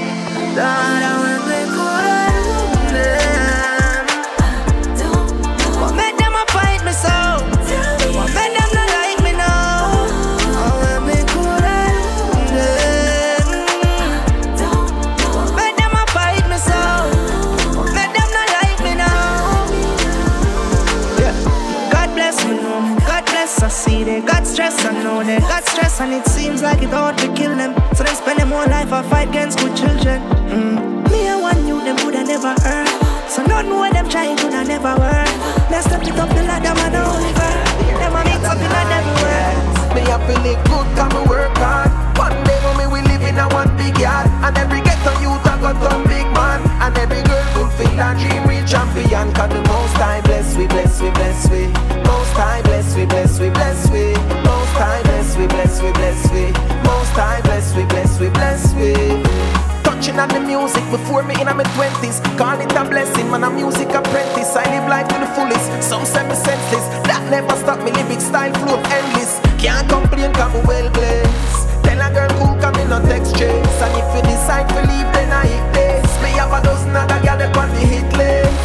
[0.55, 3.30] Lord, I want me cool
[24.71, 24.95] stress.
[24.95, 27.75] I know they got stress, and it seems like it ought to kill them.
[27.95, 30.21] So they spend their whole life a fight against good children.
[30.47, 31.11] Mm.
[31.11, 32.89] Me and one you them would have never heard.
[33.27, 35.31] So nothing what them trying could have never work.
[35.71, 37.67] Let's step it up the ladder, man, bird.
[37.99, 39.95] Them a mix up in a them words.
[39.95, 41.91] Me a feel it good, come and work hard.
[42.17, 45.45] One day when me we live in a one big yard, and every ghetto youth
[45.47, 49.31] a got some big man, and every girl fulfill her dream, real champion.
[49.33, 51.67] Cause the most high bless we, bless we, bless we.
[52.07, 54.20] Most high bless we, bless we, bless we.
[55.41, 56.53] We, bless we, bless we.
[56.85, 58.93] Most high bless we, bless we, bless we.
[59.81, 62.21] Touching on the music before me in my twenties.
[62.37, 64.53] Call it a blessing, man, a music apprentice.
[64.53, 65.65] I live life to the fullest.
[65.81, 66.85] Some say me senseless.
[67.09, 69.41] That never stop me lyric style flow endless.
[69.57, 71.89] Can't complain, cause me well blessed.
[71.89, 73.81] Tell a girl cool, come in no text chase.
[73.81, 76.05] And if you decide to leave, then I hit this.
[76.21, 78.61] Me have a dozen other girl that on the hit list.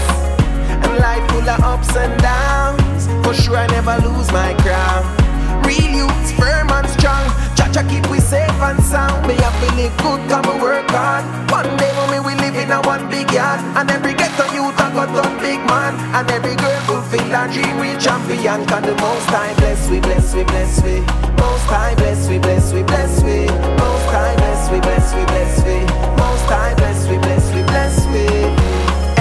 [0.85, 3.09] And life full of ups and downs.
[3.24, 5.26] For sure, I never lose my crown.
[5.66, 7.26] Real youths, firm and strong.
[7.58, 9.26] Cha-cha keep we safe and sound.
[9.26, 11.24] Me a feel it good, come and work hard.
[11.50, 14.86] One day when we live in a one big yard, and every ghetto youth a
[14.94, 18.64] got done big man, and every girl fulfill her dream, real champion.
[18.70, 21.00] Cause the most high bless we, bless we, bless we.
[21.42, 23.46] Most high bless we, bless we, bless we.
[23.82, 25.76] Most high bless we, bless we, bless we.
[26.16, 28.24] Most high bless we, bless we, bless we.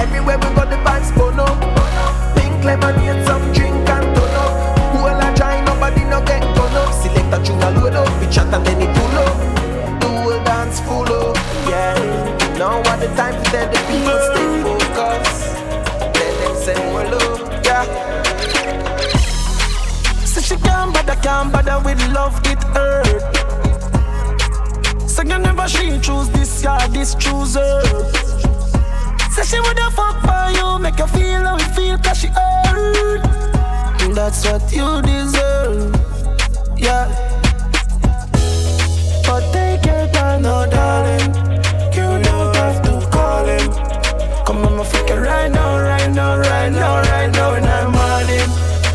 [0.02, 1.58] Everywhere we go, the vibes up.
[2.38, 3.25] Pink lemonade,
[8.26, 9.38] we chat and then it pull up.
[10.02, 11.36] The whole dance full up,
[11.68, 11.96] yeah.
[12.58, 15.46] Now what the time to tell the people stay focused.
[16.16, 17.86] Let them send more love, yeah.
[20.26, 23.22] Say she can't bother, can't bother with love, it hurt.
[25.10, 27.82] Say you never she choose this guy, this choose her.
[29.32, 33.24] Say she woulda fuck for you, make you feel how it feel, cause she hurt.
[34.14, 35.94] That's what you deserve,
[36.78, 37.35] yeah.
[39.76, 41.34] No, darling,
[41.96, 43.72] you don't have to call him.
[44.46, 47.90] Come and me fuck it right now, right now, right now, right now, now.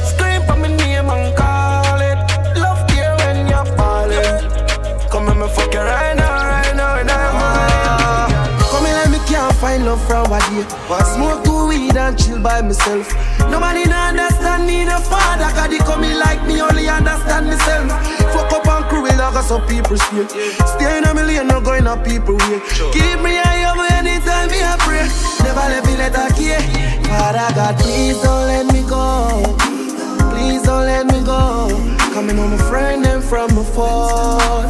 [0.04, 2.16] Scream from me near man, call it
[2.56, 4.48] love here when you're balling.
[5.10, 8.70] Come and me fuck it right now, right now, now.
[8.70, 10.64] Come and let me can't find love from a day.
[10.88, 13.12] Pass smoke through weed and chill by myself.
[13.50, 17.90] Nobody understand me, no father, cause they come like me, only understand myself.
[18.32, 20.26] Fuck up and crew, like us some people stay.
[20.76, 22.60] Stay in a million, no going up people way.
[22.92, 25.06] Keep me high up anytime me a pray.
[25.42, 26.54] Never let me let a key.
[27.08, 29.56] Father God, please don't let me go.
[30.32, 31.68] Please don't let me go.
[32.12, 34.66] Coming on my friend and from afar.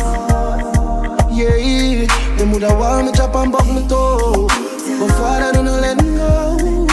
[1.30, 4.46] Yeah, them woulda want me chop and buck me toe.
[4.48, 6.86] But Father, don't let me go.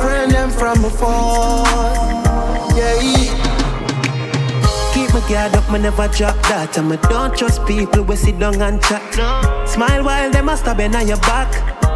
[0.00, 1.66] Friend them from afar.
[2.76, 3.35] Yeah.
[5.28, 6.78] Guard up, me never drop that.
[6.78, 9.02] And me don't trust people we sit down and chat.
[9.68, 11.50] Smile while them a stabbing on your back.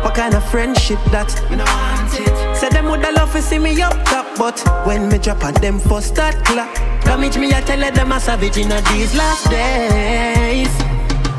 [0.05, 1.31] What kind of friendship that?
[1.49, 2.57] Me no want it.
[2.57, 5.79] Say them woulda love to see me up top, but when me drop on them
[5.79, 6.75] first start clap.
[7.05, 10.73] Damage me, I tell them a savage in these last days.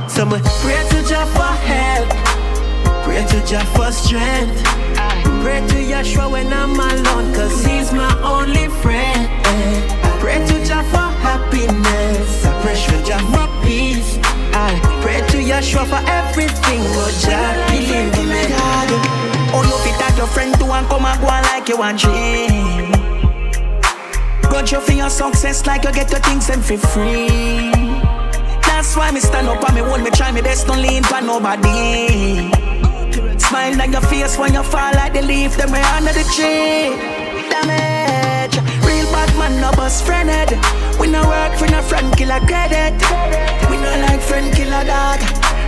[0.08, 2.10] So me pray to Jah for help,
[3.04, 4.64] pray to Jah for strength.
[5.44, 9.28] Pray to Yeshua when I'm alone, cause he's my only friend.
[10.22, 14.18] Pray to Jah for happiness, I pray to Jah for peace.
[14.54, 18.44] I pray to Yeshua for everything, Lord Jah, believe in me.
[19.54, 22.00] Oh, you fit at your friend to and come and go on like you want
[22.00, 22.92] dream.
[24.50, 27.72] Got you for your success like you get your things and for free.
[28.68, 31.22] That's why me stand up and me hold me try me best, don't lean for
[31.22, 32.52] nobody.
[33.40, 36.96] Smile on your face when you fall like the leaf, them way under the tree.
[37.50, 38.56] Damage,
[38.86, 40.30] real bad man, no best friend.
[41.02, 42.94] We no work for no friend killer credit.
[43.72, 45.20] We no like friend killer dog.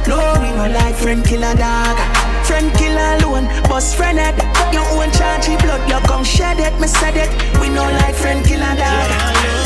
[0.07, 1.97] No, we no like friend killer dog.
[2.45, 4.37] Friend killer alone, bust friend head.
[4.71, 6.79] Your own charge, blood, you come shed it.
[6.79, 7.31] Me said it.
[7.59, 9.09] We no like friend killer dog.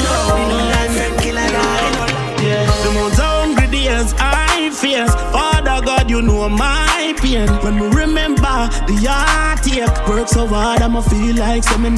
[0.07, 2.09] No, we no like friend killer dog.
[2.39, 2.63] Yeah.
[2.83, 8.69] The more hungry days I face Father God, you know my pain When we remember
[8.87, 11.89] the heartache Work so hard, I'ma feel like some me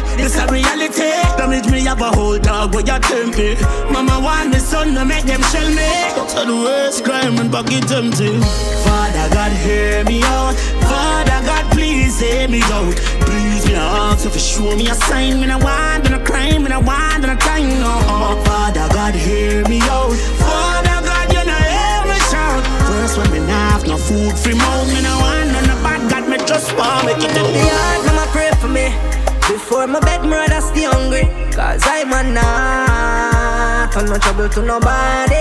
[0.00, 1.36] not gain But can't lie, this a reality.
[1.36, 3.56] Damage me have a whole dog where you tempt me.
[3.92, 6.28] Mama want me son to make them shell me.
[6.28, 8.38] So the worst crime and bucket empty.
[8.84, 10.54] Father God, hear me out.
[10.82, 12.94] Father God, please hear me out.
[13.26, 15.40] Please me ask if you show me a sign.
[15.40, 17.92] Me no want, no crime, me no want, no time, no.
[18.08, 20.12] Oh, Father God, hear me out.
[20.40, 22.64] Father God, you know hear me shout.
[22.88, 26.10] First when me nah have no food for mouth, me no want none of bad
[26.10, 27.70] God, me just want make it The out.
[27.72, 29.23] heart, mama pray for me.
[29.48, 31.28] Before my bed, murder stay hungry.
[31.52, 35.34] Cause I'm a not no trouble to nobody.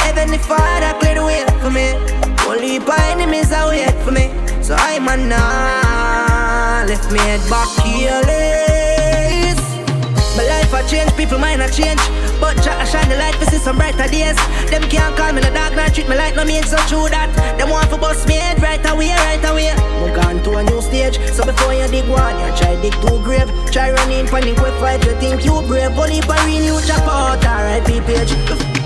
[0.00, 1.92] Heavenly Father, clear the way for me.
[2.48, 4.32] Only by enemies are wait for me.
[4.62, 8.69] So I'm a not left me head back careless.
[10.80, 12.00] A change, people mind a change.
[12.40, 14.36] But Jah a shine the light to see some brighter days.
[14.70, 17.28] Them can't call me the dark, not treat me like no make so true that.
[17.58, 19.74] Them want to bust me head right away, right away.
[20.02, 23.20] We gone to a new stage, so before you dig one, you try dig two
[23.20, 23.50] grave.
[23.70, 25.92] Try running, in panic with fight, you think you brave.
[25.98, 28.79] Only for real you chop out, alright, page.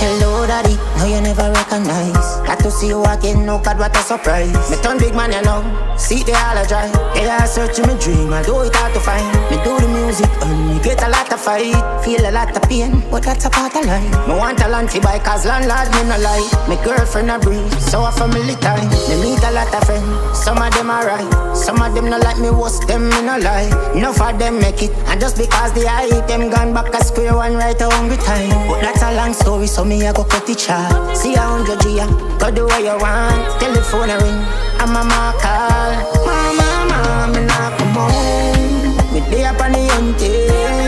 [0.00, 0.80] Hello, daddy.
[0.96, 2.40] No, you never recognize.
[2.48, 3.44] Got to see you again.
[3.44, 4.48] No, God, what a surprise.
[4.70, 5.60] Me turn big man, you know.
[5.98, 6.94] See the all I drive.
[7.14, 8.32] Yeah, I search my dream.
[8.32, 9.28] I do it hard to find.
[9.52, 11.76] Me do the music and me get a lot of fight.
[12.02, 14.08] Feel a lot of pain, but that's a part of life.
[14.26, 16.48] Me want a land to buy, cause landlord me no lie.
[16.64, 18.88] Me girlfriend a breathe, so a family time.
[19.12, 20.08] Me meet a lot of friends.
[20.32, 21.54] Some of them are right.
[21.54, 23.68] Some of them no like me, what's them me no lie.
[23.92, 27.36] Enough of them make it, and just because they hype them gone back a square
[27.36, 28.48] one right a hungry time.
[28.66, 31.16] But that's a long story, so me I go cut it short.
[31.16, 31.98] See a hundred G,
[32.38, 33.60] go do what you want.
[33.60, 34.40] Telephone ring,
[34.78, 35.92] I'm a ma call.
[36.26, 39.12] Mama, mama, me not come home.
[39.12, 40.79] Me day up on the hunting.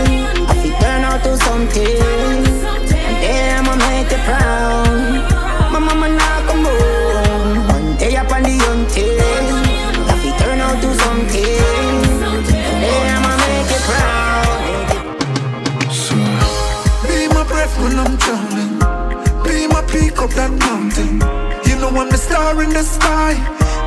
[21.99, 23.34] I'm the star in the sky.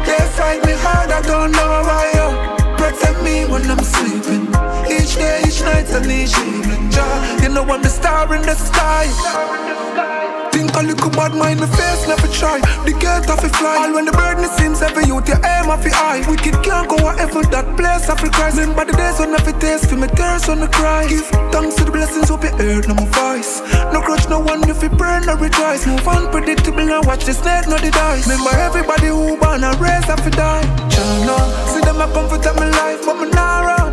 [0.06, 2.12] They fight me hard, I don't know why.
[2.16, 2.76] Oh.
[2.78, 4.46] Protect me when I'm sleeping.
[4.88, 6.92] Each day, each night, and each evening.
[6.92, 10.45] Jah, you know I'm the star in the sky.
[10.56, 12.64] Think I look a little bad mind, my face never try.
[12.88, 13.76] The gate off a fly.
[13.76, 16.24] All when the burden seems every youth, your aim off the eye.
[16.32, 18.56] Wicked can't go wherever that place the Christ.
[18.56, 21.12] Remember the days when every taste feel my tears on the cry.
[21.12, 23.60] Give thanks to the blessings, hope you heard no more voice.
[23.92, 25.86] No grudge, no one if you burn, no rejoice.
[25.86, 28.24] Move unpredictable and watch the snake, no the dice.
[28.24, 30.64] Remember everybody who born and raised off the die.
[30.88, 31.36] China,
[31.68, 33.85] see them a comfort my life, but me nah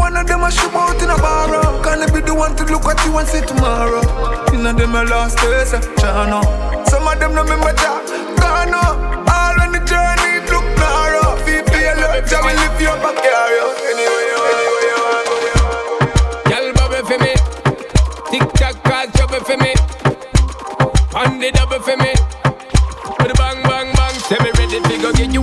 [0.00, 1.52] one of them a show out in a bar.
[1.54, 1.82] Uh.
[1.84, 4.00] Can I be the one to look at you and say tomorrow?
[4.50, 6.40] You know them a lost days, uh, Chano.
[6.88, 8.00] Some of them no remember Jack,
[8.40, 11.36] gone All on the journey, look narrow.
[11.44, 13.68] Feel feel love, Jah will lift you up and carry you.
[13.92, 15.28] Anyway, anyway want.
[16.48, 17.32] Girl, bubble for me.
[18.32, 19.72] Tick tock, call trouble for me.
[21.20, 22.12] On the double for me.
[23.20, 24.14] With the bang, bang, bang.
[24.26, 24.50] Say me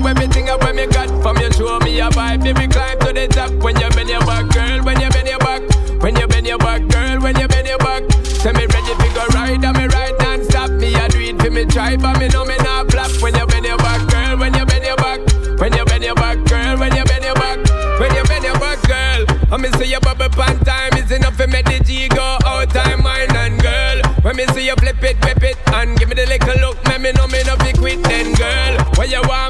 [0.08, 1.10] to you everything I want me got.
[1.22, 3.52] From you show me a vibe, baby climb to the top.
[3.64, 5.62] When you bend your back, girl, when you bend your back.
[6.02, 8.04] When you bend your back, girl, when you bend your back.
[8.24, 10.72] Say me ready to go ride, and me ride non-stop.
[10.72, 13.12] Me I do it for me tribe, but me know me not flop.
[13.22, 15.20] When you bend your back, girl, when you bend your back.
[15.60, 17.58] When you bend your back, girl, when you bend your back.
[18.00, 19.26] When you bend your back, girl.
[19.50, 23.02] I me see your bubble pan time is enough for me G go out time
[23.02, 24.02] mine and girl.
[24.22, 26.98] When me see you flip it, whip it, and give me the little look, me
[27.00, 28.78] me know me no be quit then, girl.
[28.98, 29.47] When you want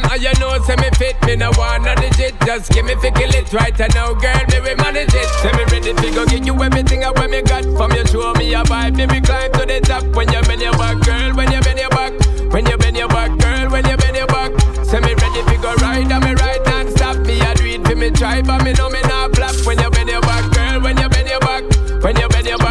[0.00, 2.94] man, and you know say me fit, me no want no digit, just give me
[2.96, 5.28] fi kill it right and now, girl, me we manage it.
[5.42, 8.32] Say me ready to go get you everything I want me got from you, show
[8.34, 10.04] me a vibe, baby climb to the top.
[10.14, 12.12] When you bend your back, girl, when you bend your back,
[12.52, 14.50] when you bend your back, girl, when you bend your back.
[14.84, 17.16] Say me ready to go ride, and me ride non-stop.
[17.26, 19.54] Me I do it for me try, but me know me not flop.
[19.66, 21.62] When you bend your back, girl, when you bend your back,
[22.02, 22.69] when you bend your back,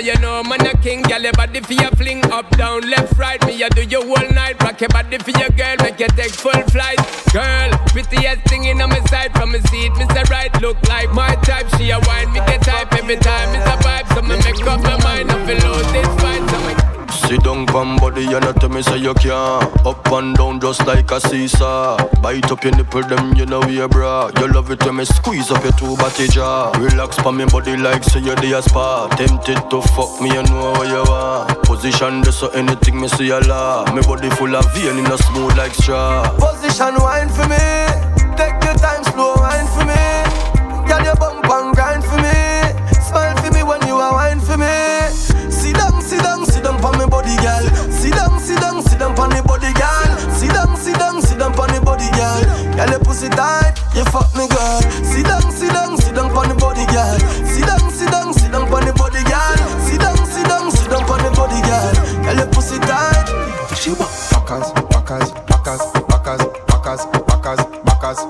[0.00, 1.02] you know man a king.
[1.02, 3.44] Girl, your body for your fling up, down, left, right.
[3.46, 6.30] Me I do you all night, rock your body for your girl, make you take
[6.32, 6.98] full flight.
[7.32, 10.28] Girl, prettiest thing in on my side, from my seat, Mr.
[10.30, 11.68] Right, look like my type.
[11.76, 13.54] She a wine, me get type every time.
[13.54, 16.19] It's a vibe, so me make up my mind, I feel lose this
[17.30, 19.86] Sit down from body you tell me say you can't.
[19.86, 23.86] Up and down just like a seesaw Bite up your nipple them you know we
[23.86, 27.44] bra You love it when me squeeze up your two body jaw Relax pa me
[27.44, 31.46] body like say you the spa Tempted to fuck me you know what you are.
[31.62, 35.16] Position this so anything me see a law Me body full of vein in a
[35.16, 37.62] smooth like straw Position wine for me.
[38.34, 40.02] Take your time, slow wine for me.
[40.82, 42.98] Girl, your bump and grind for me.
[43.06, 44.89] Smile for me when you are wine for me.
[46.80, 47.64] Sit me body, girl.
[47.92, 50.16] Sit down, sit down, sit down on the body, girl.
[50.32, 52.40] Sit down, sit down, sit down on the body, girl.
[52.72, 54.80] Girl, your pussy tight, you fuck me, girl.
[55.04, 57.20] Sit down, sit down, sit down on the body, girl.
[57.44, 59.60] Sit down, sit down, sit down on the body, girl.
[59.84, 61.92] Sit down, sit down, sit down on the body, girl.
[62.24, 63.28] Girl, your pussy tight.
[63.76, 64.08] She walk.
[64.32, 68.20] Backers, backers, backers, backers, backers, backers, backers,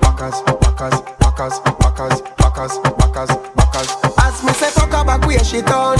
[0.00, 3.90] backers, backers, backers, backers, backers, backers, backers.
[4.16, 5.95] As me say fuck her back where she done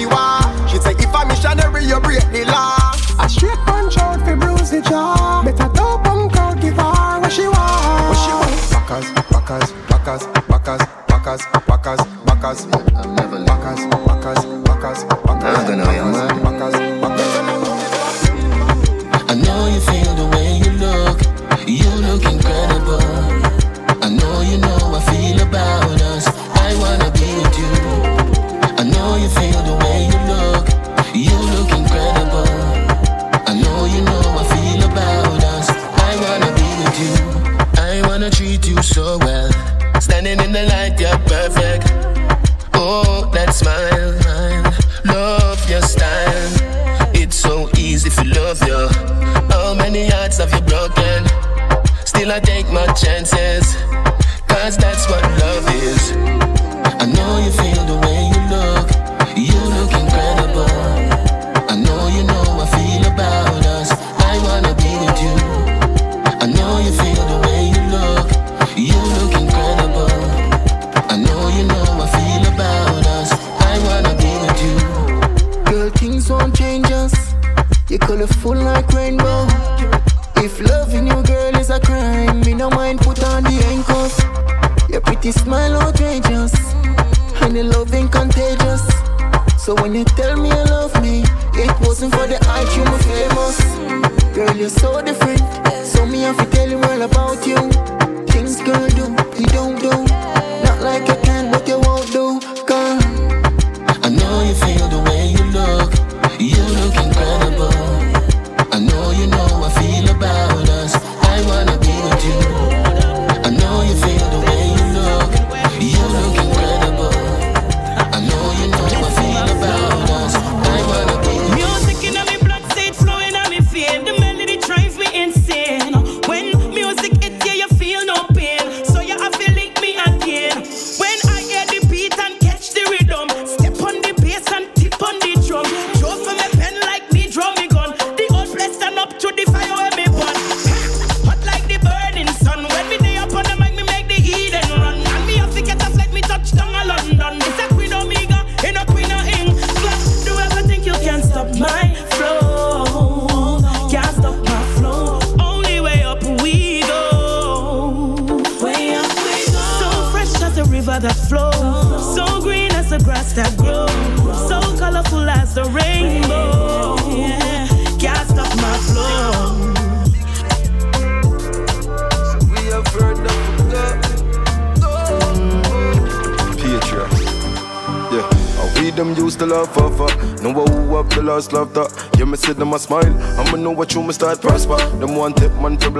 [0.00, 0.70] she want.
[0.70, 2.92] She say, if a missionary, you break the law.
[3.20, 5.42] A straight punch out for bruise the jaw.
[5.44, 8.08] Better dope and crowd give her what she want.
[8.08, 8.54] What she want?
[8.72, 13.19] Backers, backers, backers, backers, backers, backers, backers.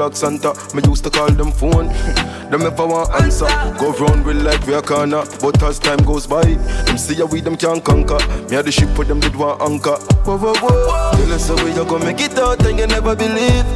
[0.00, 0.54] Block Santa.
[0.74, 1.88] Me used to call them phone.
[2.50, 3.44] them I want answer.
[3.78, 5.24] Go round with like we a corner.
[5.42, 6.40] But as time goes by,
[6.86, 8.16] them see a we them can't conquer.
[8.48, 9.98] Me had the ship for them did want anchor.
[10.24, 11.12] Whoa, whoa, whoa.
[11.12, 13.66] Tell us how you gonna make it out and you never believe.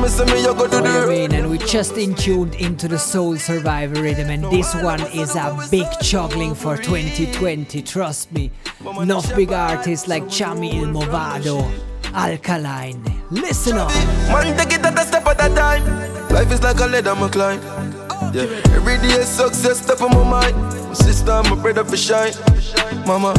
[0.00, 3.36] Me me you go do the Rain, and we just in tuned into the Soul
[3.36, 7.82] Survivor rhythm, and this one is a big juggling for 2020.
[7.82, 8.50] Trust me,
[8.98, 11.70] enough big artists like Chami Il Mavado,
[12.14, 13.09] Alkaline.
[13.30, 13.88] Listen up.
[14.26, 15.84] Man, take it at a step at a time.
[16.30, 17.60] Life is like a ladder, my climb.
[18.34, 18.42] Yeah,
[18.74, 20.56] every day is success, step on my mind.
[20.56, 22.32] My sister, my brother for shine.
[23.06, 23.34] Mama,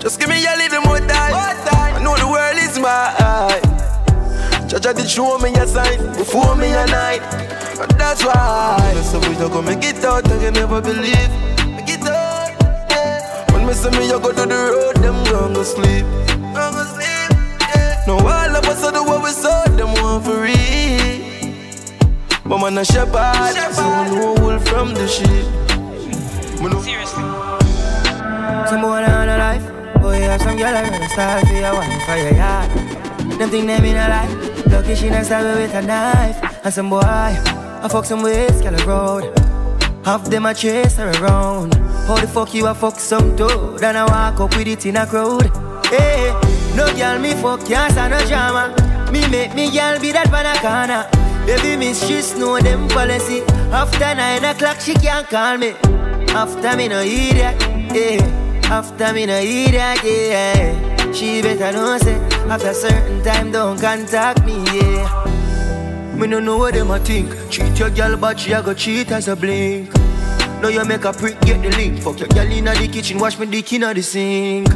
[0.00, 1.32] just give me a little more time.
[1.32, 3.62] I know the world is mine.
[4.68, 7.22] Judge did show me a sign before me a night.
[7.80, 8.32] And that's why.
[8.32, 11.32] How we you go make it out, I can never believe.
[11.72, 12.52] Make it out,
[12.90, 13.50] yeah.
[13.52, 16.04] When me say me, you go to the road, them gon' go sleep.
[18.12, 18.52] Gon' go sleep, yeah.
[18.52, 21.20] No, all of us are the what we saw, them want for real.
[22.44, 25.46] But man a shepherd, so I know wolf from the sheep.
[26.82, 27.22] Seriously.
[28.68, 29.64] Some boy on a life.
[30.00, 32.70] Boy, you have some girl I gonna start for your wife for your yard.
[33.38, 34.66] Them think them in a life.
[34.66, 36.64] Lucky she not stab me with a knife.
[36.64, 39.38] And some boy, I fuck some ways, girl a road.
[40.04, 41.74] Half them a chase her around.
[42.06, 43.82] How the fuck you a fuck some toad?
[43.82, 45.50] And I walk up with it in a crowd.
[45.86, 46.32] Hey,
[46.76, 48.74] no girl me fuck can't stand no drama.
[49.12, 51.08] Me make me girl be that banana.
[51.46, 53.42] Baby miss she know them policy.
[53.72, 55.74] After nine o'clock she can't call me.
[56.34, 57.60] After me no idiot,
[57.92, 58.70] yeah.
[58.70, 61.12] After me no idiot, yeah.
[61.12, 62.14] She better know say
[62.48, 66.14] after certain time don't contact me, yeah.
[66.16, 67.28] Me no know what them a think.
[67.50, 69.92] Cheat your girl, but she a go cheat as a blink.
[70.62, 72.00] Now you make a prick, get the link.
[72.00, 74.68] Fuck your girl inna the kitchen, wash me dick inna the sink.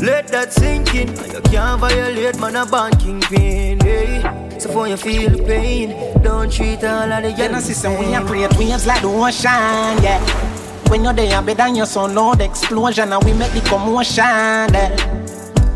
[0.00, 1.08] Let that sink in.
[1.08, 4.58] You can't violate man a banking pain, hey.
[4.58, 8.12] So for you feel the pain, don't treat all of the Yeah, no system, we
[8.14, 10.20] a create waves like the ocean, yeah.
[10.88, 14.94] When you're there, better than your son, Lord explosion, and we make the commotion, yeah.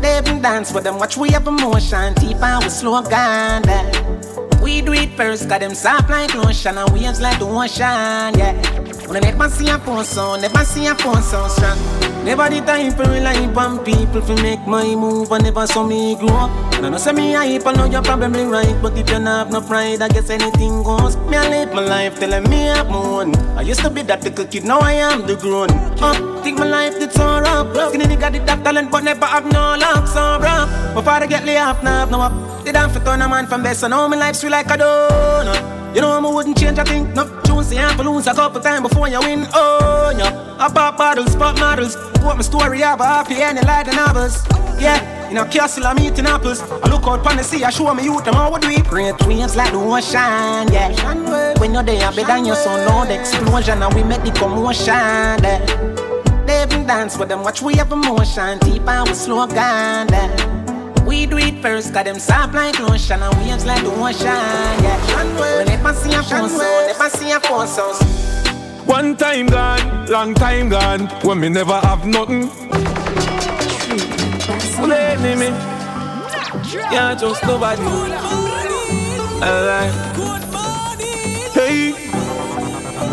[0.01, 4.61] They even dance with them, watch we have emotion, deep and we slow down, yeah.
[4.61, 8.53] We do it first, got them soft like lotion, and waves like the ocean, yeah.
[9.07, 12.10] When I never see a phone sound, never see a phone sound strong.
[12.23, 16.15] Never the time for rely on people to make my move, and never saw me
[16.15, 16.51] grow up.
[16.75, 19.51] And I say me hype, I know you're probably right, but if you not have
[19.51, 21.17] no pride, I guess anything goes.
[21.29, 23.35] Me I live my life telling me I'm moon.
[23.57, 25.71] I used to be that little kid, now I am the grown.
[25.99, 27.89] Up, think my life did so rough.
[27.89, 30.69] Skinny nigga did that talent, but never have no luck, so rough.
[30.95, 32.63] My father get laid off, now have no up.
[32.63, 34.77] Did I fit on a man from best, so now my life's sweet like a
[34.77, 35.95] donut.
[35.95, 37.11] You know I wouldn't change a thing.
[37.15, 39.45] No you have to lose a couple times before you win.
[39.53, 40.55] Oh, yeah.
[40.57, 41.97] I pop bottles, pop models.
[42.23, 44.45] What my story about happy and like the novels.
[44.79, 46.61] Yeah, in a castle I'm eating apples.
[46.61, 48.85] I look out pon the sea, I show me youth them how we do it.
[48.85, 51.59] Great waves like the ocean, yeah.
[51.59, 54.93] When you're there, better than your son, Lord explosion, and we make the commotion.
[54.93, 55.59] Yeah.
[56.45, 60.09] They even dance with them, watch we have emotion, deep and we slow down.
[60.09, 60.60] Yeah.
[61.11, 65.59] We do it first, got them soft like lotion and waves like the ocean, yeah.
[65.59, 68.87] We never see a phone sound, never see a phone sound.
[68.87, 72.47] One time gone, long time gone, when me never have nothing.
[74.79, 75.47] Blame me,
[76.95, 77.81] yeah, just nobody.
[79.43, 79.91] Alright.
[81.53, 81.91] Hey.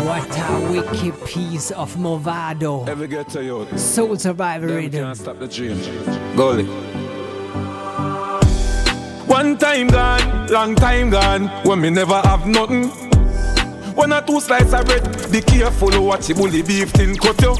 [0.05, 2.87] What a wicked piece of Mavado.
[2.87, 3.67] Ever get to you?
[3.77, 5.03] Soul Survivor Them rhythm.
[5.03, 5.75] can't stop the dream.
[6.37, 6.98] Goalie.
[9.29, 12.89] One time gone, long time gone, when me never have nothing.
[13.93, 17.55] One or two slices of bread, be careful watch the bully beef tin cut you.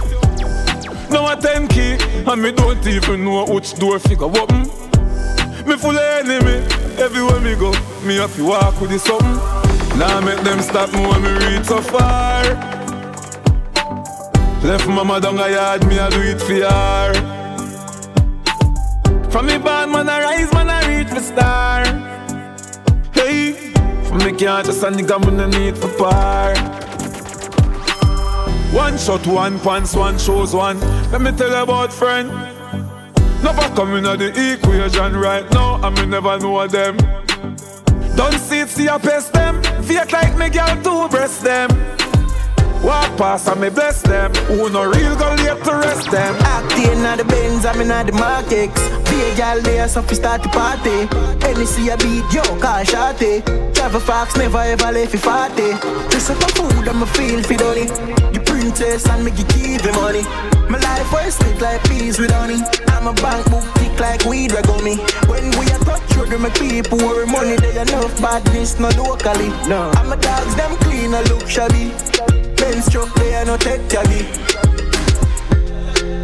[1.12, 4.64] Now a 10 key, and me don't even know which door figure open.
[5.68, 6.66] Me full of enemy,
[6.98, 7.72] everywhere me go,
[8.04, 9.38] me have to walk with the something.
[10.00, 12.44] Now make them stop me when me reach so far.
[14.64, 17.14] Left mama down a yard, me a do it for her.
[19.30, 21.86] From me bad man I rise, man I reach for star.
[23.14, 23.54] Hey,
[24.04, 26.56] from me can't just a nigga man I need for par.
[28.74, 30.80] One shot, one pants, one shows one.
[31.12, 32.30] Let me tell you about friend.
[33.44, 36.98] Never come in the equation right now, and me never know them.
[38.16, 39.64] Don't see it, see a pest them.
[39.84, 41.70] Fake like me girl to breast them.
[42.84, 44.34] Walk past and me bless them.
[44.48, 46.36] Who no real go late to rest them.
[46.42, 48.80] Acting at the Benz, I'm in at the markets.
[49.10, 51.08] Be a gal there, so fi start the party.
[51.46, 53.42] Any see a beat, yo, call shorty.
[53.74, 55.74] Travel fox, never ever left fi party.
[56.10, 57.92] This is my food, I'ma feel fi done it.
[58.34, 60.24] The princess and make you give me money.
[60.70, 62.62] My life was sweet like peas with honey.
[62.96, 64.98] I'm a bank book thick like weed reg on me.
[65.28, 67.58] When we are touch sugar, my people worry money.
[67.58, 69.50] They enough badness, no locally.
[69.68, 69.92] No.
[69.96, 71.92] I'm a dogs, them clean, I look shabby.
[72.70, 74.24] Truck, they are no tech jaggy.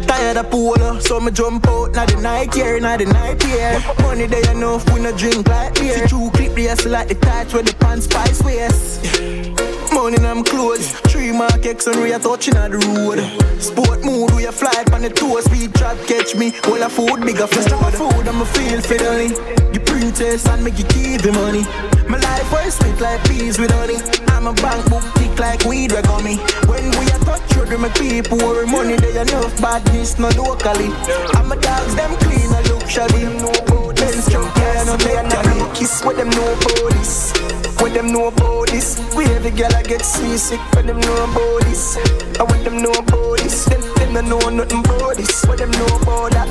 [0.06, 1.92] Tired of polo, so me jump out.
[1.92, 3.82] Now the night here, now the night here.
[4.00, 5.98] Money they enough, we no drink like beer.
[5.98, 9.92] See true clip the hustle like the tights when the pants spice waist.
[9.92, 10.92] Money I'm clothes.
[11.10, 13.20] Three mark X and we are touching on the road.
[13.60, 15.42] Sport mood, we a fly on the tour.
[15.42, 19.65] Speed trap catch me, all a food, bigger food Just food, I'ma feel fiddly
[19.96, 21.64] You princess and make you keep the money
[22.06, 23.96] my life was sweet like peas with honey.
[24.28, 26.36] I'm a bank book thick like weed reg on me.
[26.68, 28.96] When we are touch children, my people worry money.
[28.96, 30.86] They enough badness, no locally.
[31.34, 33.24] I'm a dogs, them clean, I look shabby.
[33.24, 33.50] No
[33.96, 37.32] Benz truck, yeah, no they not kiss with them no police.
[37.80, 40.60] When them know about this, we every girl I get seasick.
[40.74, 41.96] When them know about this,
[42.38, 43.64] I want them know about this.
[43.64, 43.82] Them
[44.22, 45.44] don't know nothing about this.
[45.44, 46.48] What them know about that?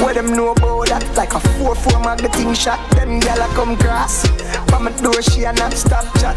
[0.00, 1.16] What them know about that?
[1.16, 2.78] Like a four four magazine shot.
[2.92, 4.26] Them gyal a come cross.
[4.68, 6.36] From my door she a not stop chat.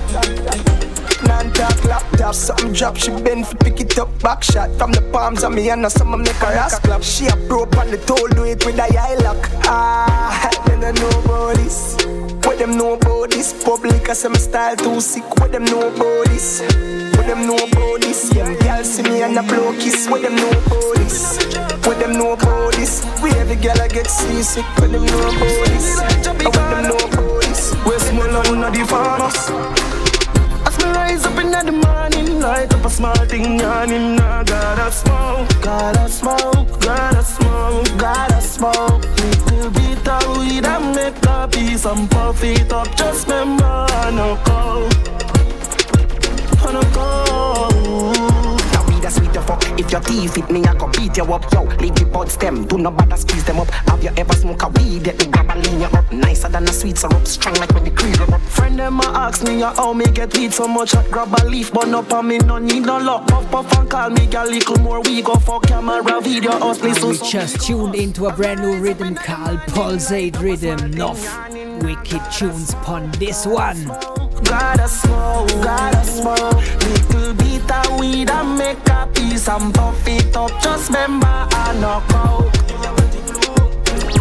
[1.27, 5.43] Non-talk laptop, something drop, she bend for pick it up, back shot From the palms
[5.43, 8.27] of me and now some make her ass clap She a broke on the toe,
[8.27, 11.97] do it with a eye lock Ah, then I know about this
[12.57, 13.53] What them know about this?
[13.63, 16.61] Public, as my style too sick What them know about this?
[17.15, 18.33] What them know about this?
[18.33, 21.37] Yeah, girl see me and a blow kiss What them know about this?
[21.85, 23.05] What them know about this?
[23.21, 25.99] We every girl I get seasick What them know about this?
[25.99, 27.69] What them know about this?
[28.09, 29.96] Small and not the farmers
[30.77, 34.19] me rise up in the morning, light up a small thing, yawning.
[34.19, 39.03] I gotta smoke, gotta smoke, gotta smoke, gotta smoke.
[39.47, 42.95] Little bit of weed and make a piece and puff it up.
[42.95, 44.89] Just remember, I no go,
[46.67, 48.56] I no go.
[49.09, 49.63] Sweet fuck.
[49.79, 51.51] If your teeth fit me, I go beat you up.
[51.53, 53.69] Yo, leave the buds them, do not bother squeeze them up.
[53.69, 56.11] Have you ever smoke a weed that me grab a lean you up?
[56.11, 58.41] Nicer than a sweet syrup, strong like when the cream up.
[58.41, 61.71] Friend them a ask me how me get weed so much I grab a leaf
[61.73, 64.79] but up on me no need no luck Puff puff and call me a little
[64.79, 68.77] more we go for camera video us so We just tuned into a brand new
[68.79, 70.79] rhythm called Pulsate Rhythm.
[70.79, 71.49] Enough
[71.81, 73.85] wicked tunes upon this one.
[74.43, 80.35] Gotta smoke, gotta smoke Little bit of weed and make a piece and puff it
[80.35, 82.53] up Just remember I no coke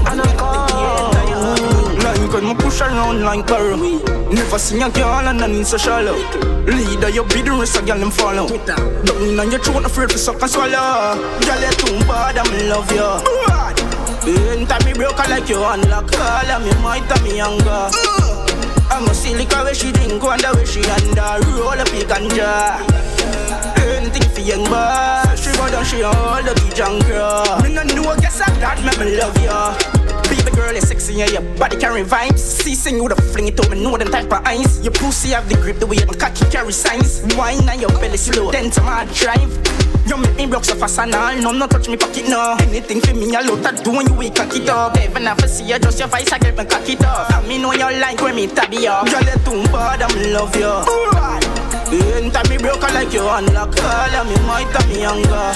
[0.07, 3.77] I no coke Like when me push around like barrel
[4.31, 6.17] Never seen a girl and I need so shallow.
[6.67, 8.49] Leader, you be the rest of girl them follow.
[8.67, 8.81] Down.
[9.23, 11.15] In your throat, afraid to suck and swallow.
[11.47, 13.47] Girl, you too bad, I'm in love you
[14.27, 18.91] Anytime me broke, like you unlock All of me might and me younger mm.
[18.91, 23.16] I'm a silica where she drink, wonder where she under Roll up a ganja
[24.07, 25.35] Anything for young boy.
[25.35, 28.95] She go down, she all the key junker Me no know, guess I that, me
[29.03, 29.75] me love ya.
[30.31, 32.39] Baby girl, you sexy, yeah, your body carry vibes.
[32.39, 34.81] See, sing you the fling it up, me know them type of eyes.
[34.85, 37.27] Your pussy have the grip, the way my cocky carry signs.
[37.35, 39.51] Wine and your belly slow, then to my drive.
[40.07, 42.55] You make me broke so fast and all, no, no touch me pocket, no.
[42.61, 44.97] Anything for me, I love that do when you wake cock it up.
[45.03, 47.29] Even if I see you, just your face, I get me cock it up.
[47.33, 49.11] And me know you like when me tab you up.
[49.11, 51.56] Girl, you too bad, I'm love you
[51.89, 55.55] Anytime me broke, like you unlock All of me might have me younger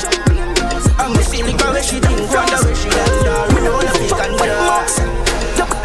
[0.99, 4.39] I'm a girl where she drink, wonder where she under big and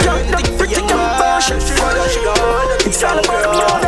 [0.06, 0.86] Anything for you,
[2.86, 3.82] It's all about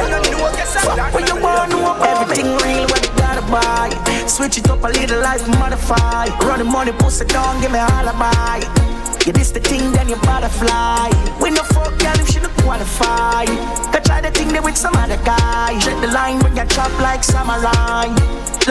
[1.14, 3.94] What you want, know Everything real, what you gotta buy.
[4.28, 7.84] Switch it up a little life, modify Run the money, pussy down, give me a
[7.84, 9.17] alibi.
[9.28, 11.10] Yeah, this the thing, then you butterfly.
[11.42, 13.44] We no fuck girl if she don't qualify.
[13.92, 15.78] Go try the thing there with some other guy.
[15.82, 18.08] Check the line when you chop like samurai.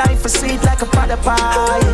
[0.00, 1.84] Life is sweet like a pot pie.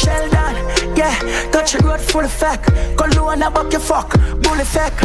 [0.00, 0.56] Sheldon,
[0.96, 1.20] yeah,
[1.52, 2.64] touch the road full of feck.
[2.96, 4.96] Cologne about your fuck, bully feck.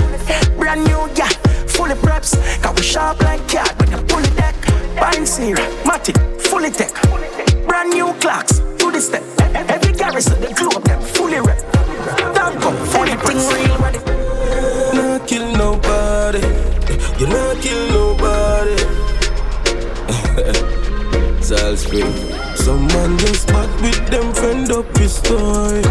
[0.58, 1.28] Brand new, yeah,
[1.68, 2.40] fully preps.
[2.64, 4.56] Got we sharp like cat when you pull it deck.
[4.98, 6.94] Buying Sierra, Matic, fully tech.
[7.68, 9.24] Brand new clocks, to the step.
[23.06, 25.84] Man just bad with them friend up his story.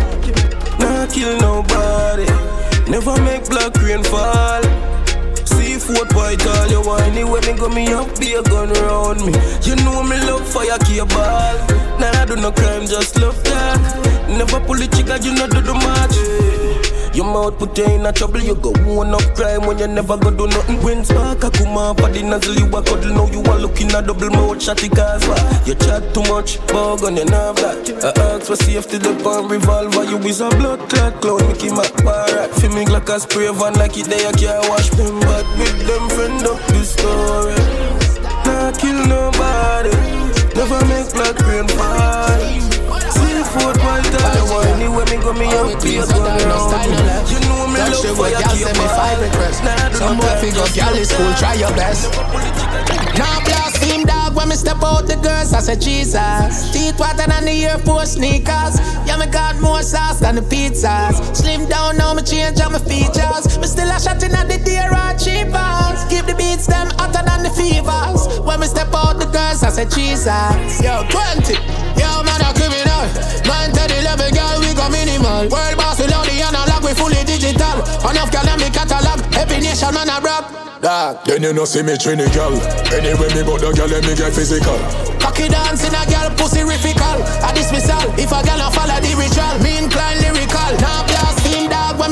[0.83, 2.27] Not kill nobody.
[2.91, 4.63] Never make black rain fall.
[5.47, 9.25] See Seafood white all you whiny when me go me up be a gun around
[9.25, 9.33] me.
[9.63, 11.55] You know me love fire cable.
[12.03, 14.27] Nah I do no crime just love that.
[14.29, 16.19] Never pull the trigger you not do the match.
[17.15, 20.17] Your mouth put you in a trouble, you go one up crime when you never
[20.17, 20.83] go do nothing.
[20.83, 24.07] When spark a come up, the nozzle you a cuddle, now you are looking at
[24.07, 25.23] double mouth shotty cause?
[25.65, 27.87] You chat too much, bug on your nerve that.
[28.03, 31.95] I ask for safety, the palm revolver, you is a blood clot clown, Mickey Mac
[32.03, 32.51] Barat.
[32.59, 35.87] Feel me like a spray van like it there, you can't wash them back with
[35.87, 37.55] them friend up the story.
[38.43, 39.95] Not kill nobody,
[40.59, 42.64] never make black rain fall
[43.55, 44.35] food while time
[44.75, 46.39] Anyway, me go me out to your gun
[47.31, 49.63] You know me love for your keep me five requests
[49.99, 52.11] Some boy figure girl is cool, try your best.
[53.17, 56.73] Now blaspheme dog when me step out the girls I say Jesus.
[56.73, 58.75] Teeth whiter than the Air Force sneakers.
[59.07, 61.15] Yeah me got more sauce than the pizzas.
[61.37, 63.59] Slim down now me change all my features.
[63.59, 66.03] Me still a shot in at the deer or cheapers.
[66.11, 68.27] Keep the beats them hotter than the fevers.
[68.41, 70.83] When me step out the girls I say Jesus.
[70.83, 71.55] Yo 20
[71.97, 72.84] Yo man a criminal
[73.47, 75.49] Man to the level, girl, we go minimal.
[75.49, 77.85] World boss, we load the analog, we fully digital.
[78.09, 79.21] Enough girl, them me catalog.
[79.35, 80.45] Every nation, man, I rock.
[80.81, 81.25] Dog.
[81.25, 82.53] Then you know see me trini girl.
[82.93, 84.77] Anyway, me go the girl, let me get physical.
[85.17, 87.19] Cocky dancing a girl, pussy rifical.
[87.41, 88.05] A dismissal.
[88.21, 90.73] If a girl a follow the ritual, me incline lyrical.
[90.85, 91.14] Now blaspheme dog when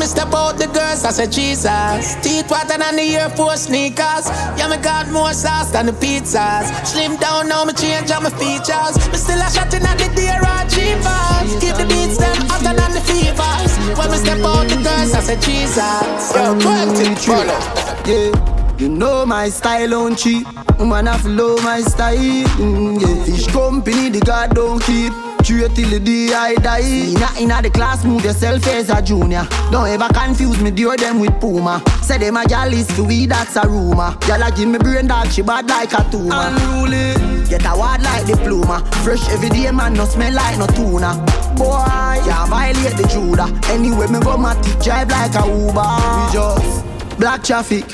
[0.03, 2.17] me step out the girls, I say Jesus.
[2.23, 4.27] Teeth whiter than the Air Force sneakers.
[4.59, 6.67] Yeah, me got more sauce than the pizzas.
[6.85, 8.95] Slim down now, me change all my features.
[9.13, 11.49] Me still a shot in at the deer achievers.
[11.63, 13.73] Keep the beats them hotter than the fevers.
[13.97, 16.35] When we step out the girls, I say Jesus.
[16.35, 17.59] Yo, 20, follow.
[18.05, 18.75] Yeah.
[18.79, 20.47] You know my style on cheap.
[20.81, 22.17] Man, I follow my style.
[22.59, 23.25] Mm, yeah.
[23.25, 25.32] Fish company, the God don't keep.
[25.43, 26.81] True till the day I die.
[26.83, 29.45] Inna inna the class, move yourself as a junior.
[29.73, 31.83] Don't ever confuse me, deal them with Puma.
[32.03, 34.17] Say them a gal is for we, that's a rumor.
[34.21, 36.31] Gal a give me brain dog, she bad like a tumor.
[36.33, 37.15] Unruly,
[37.49, 38.89] get a word like diploma.
[39.03, 41.15] Fresh every day, man, no smell like no tuna.
[41.57, 43.51] Boy, yeah, violate the Judah.
[43.73, 45.83] Anyway, me go my drive like a Uber.
[45.83, 47.85] We just black traffic.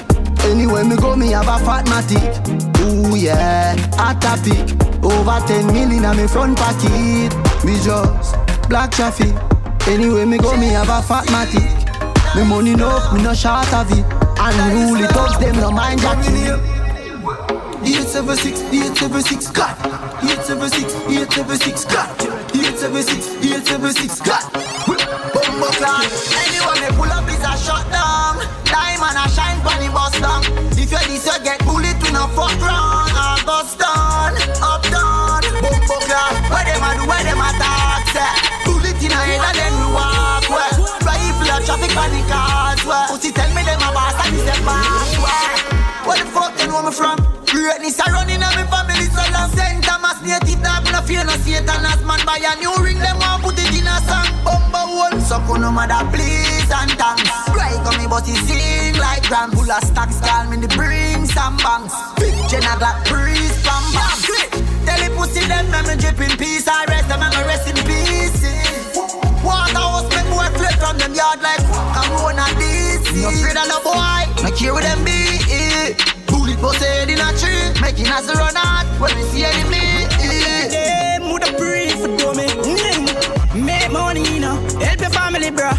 [0.48, 2.24] Anyway, me go, me have a fat matic.
[2.80, 4.58] Ooh yeah, hot topic.
[5.04, 7.30] Over 10 million on me front pocket.
[7.64, 8.34] Me just
[8.68, 9.34] black traffic.
[9.86, 11.68] Anyway, me go, me have a fat matic.
[12.34, 14.04] Me money enough, me no short of it.
[14.40, 16.78] Unruly thugs, them no mind jacking.
[17.84, 19.76] 876, 876, God.
[20.22, 22.08] 876, 876, God.
[22.52, 24.44] 876, 876, God.
[25.32, 26.04] Bumbo clock.
[26.36, 27.17] Anyone they pull up
[27.58, 28.38] is a shutdown.
[28.64, 30.42] Diamond a shine bunny bust down.
[30.72, 33.12] If you this, you get bullet to no fuck round.
[33.14, 35.42] I bust down, up down.
[35.62, 36.34] Bumbo clock.
[36.50, 38.34] Where them a do, where them a talk, say.
[38.64, 40.76] Bullet in a head and then we walk well.
[41.02, 43.08] Rifle a traffic on the cars, well.
[43.08, 45.56] Pussy tell me them a boss and them boss, well.
[46.06, 47.18] Where the fuck they know me from?
[47.48, 49.82] Greatness a running on me family, so long St.
[49.84, 53.42] Thomas native dog, no fear no Satan as man buy a new ring, them want
[53.42, 54.28] put it in a song.
[54.44, 57.27] Bumba one, so no matter please and thanks.
[58.08, 61.26] Right on me, but he sing like grand full of stacks, call me the bring
[61.26, 61.94] some banks.
[62.18, 64.16] Big Jenna Glock breeze from back.
[64.84, 67.76] Tell the pussy them, them me drip in peace, I rest them, I'm rest in
[67.84, 68.42] peace.
[69.44, 71.60] Waterhouse make boy flip from them yard like
[71.94, 73.22] Corona DC.
[73.22, 75.38] No afraid of no boy, no care with them be.
[76.26, 80.08] Bullet bust head in a tree, making us run out when we see enemy.
[80.70, 82.48] Them would have breathe for do me.
[83.54, 84.56] Make money, you know.
[84.80, 85.72] Help your family, bro.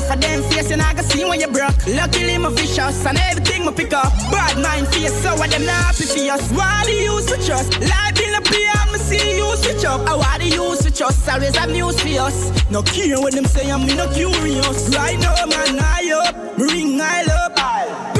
[0.00, 1.76] Enough of them face and I see when you broke.
[1.86, 4.12] Luckily, my vicious and everything my pick up.
[4.30, 6.50] Bad mind face, so what them not happy for us.
[6.52, 7.68] Why do you switch us?
[7.78, 10.08] Life in a PM, see you switch up.
[10.08, 11.28] I why do you switch us?
[11.28, 12.70] Always have news for us.
[12.70, 14.88] No care what them say, I'm not curious.
[14.96, 16.58] Right now, man, I up.
[16.58, 18.19] Ring, I up.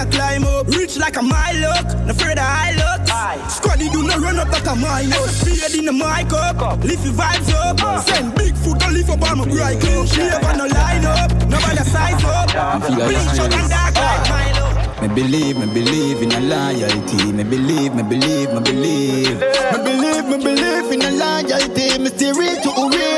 [0.00, 0.66] I climb up.
[0.68, 1.84] Reach like a mile up.
[2.06, 3.00] No further I look.
[3.52, 5.40] Squaddy do not run up like a minus.
[5.40, 6.82] Speed in the mic up.
[6.82, 7.82] Lift your vibes up.
[7.82, 8.00] Uh.
[8.00, 10.08] Send big foot and lift up on my grind club.
[10.08, 11.30] She ever no line up.
[11.52, 12.48] Nobody size up.
[12.80, 14.66] feel like Big shot and dark like Milo.
[15.02, 17.32] Me believe, me believe in a loyalty.
[17.32, 19.36] Me believe, me believe, me believe.
[19.36, 21.98] Me believe, me believe in a loyalty.
[21.98, 23.09] Me stay real to who real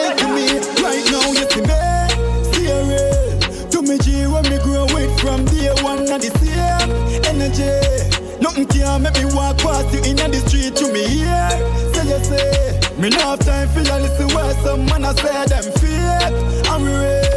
[9.62, 11.50] me past you in the street to me here.
[11.94, 15.44] Say you say, me no have time for you listen where some man I say
[15.46, 16.68] them fake.
[16.70, 17.32] I'm real.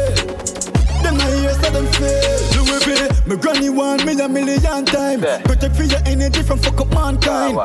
[1.02, 5.20] Them I hear so them feel Louis V My granny want me a million time
[5.20, 7.56] Better for your energy from fuck up mankind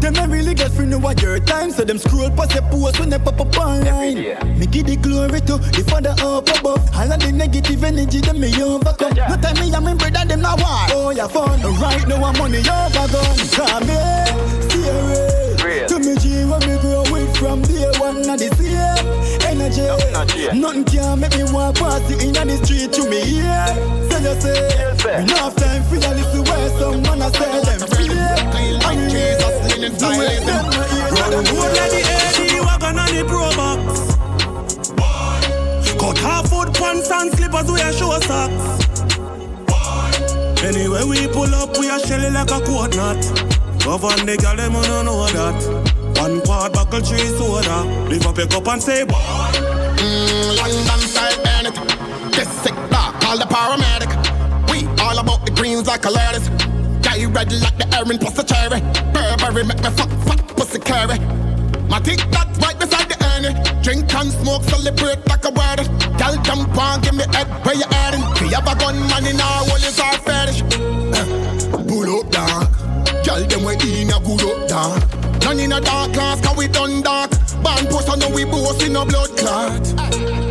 [0.00, 1.70] Them I really get free know what your time.
[1.70, 4.16] So them scroll past your post when they pop up online
[4.58, 6.84] Me give the glory to the father up above.
[6.94, 9.14] All of the negative energy them me overcome.
[9.14, 11.60] No time me and my brother them now war Oh yeah fun.
[11.80, 14.26] Right now I'm money over gun Come here,
[14.68, 15.88] stay real.
[15.88, 19.06] To me G when me grow with from day one of the same
[19.46, 20.58] energy.
[20.58, 23.66] Nothing can make me walk past you in the street to me here.
[24.10, 27.88] So you say, we not have time for you listen where someone I say them.
[27.88, 28.25] Free.
[29.76, 30.46] Clean like Jesus,
[31.20, 31.44] linen stylism.
[31.52, 34.16] Roll like the AD wagon on the Pro Box.
[36.00, 38.84] Cut half foot pants and slippers, we a show socks.
[40.62, 43.20] Anyway, we pull up, we a shelly like a coat knot.
[43.84, 45.54] Go on the gal, them don't know that.
[46.20, 47.84] One quad buckle tree soda.
[48.08, 49.14] Lift up your cup and say, boy.
[49.14, 50.56] Mm,
[50.88, 51.74] London style Bennett.
[52.32, 54.10] This sick dog, call the paramedic.
[54.72, 56.65] We all about the greens like a lettuce.
[57.16, 58.80] Guy red like the Erin plus the cherry.
[59.12, 61.18] Burberry make me fuck, fuck, pussy carry.
[61.88, 63.56] My tick that's right beside the Ernie.
[63.82, 65.80] Drink and smoke, celebrate like a word.
[66.18, 68.20] Gal jump on, give me head where you heading.
[68.40, 70.60] We have a gun man in our wall is our fetish.
[70.60, 72.68] Uh, pull up dog.
[73.24, 73.72] Gal them we
[74.02, 75.00] in a good up dog.
[75.40, 77.30] None in a dark class, cause we done dark.
[77.64, 80.45] Band post and we boast in a blood clot.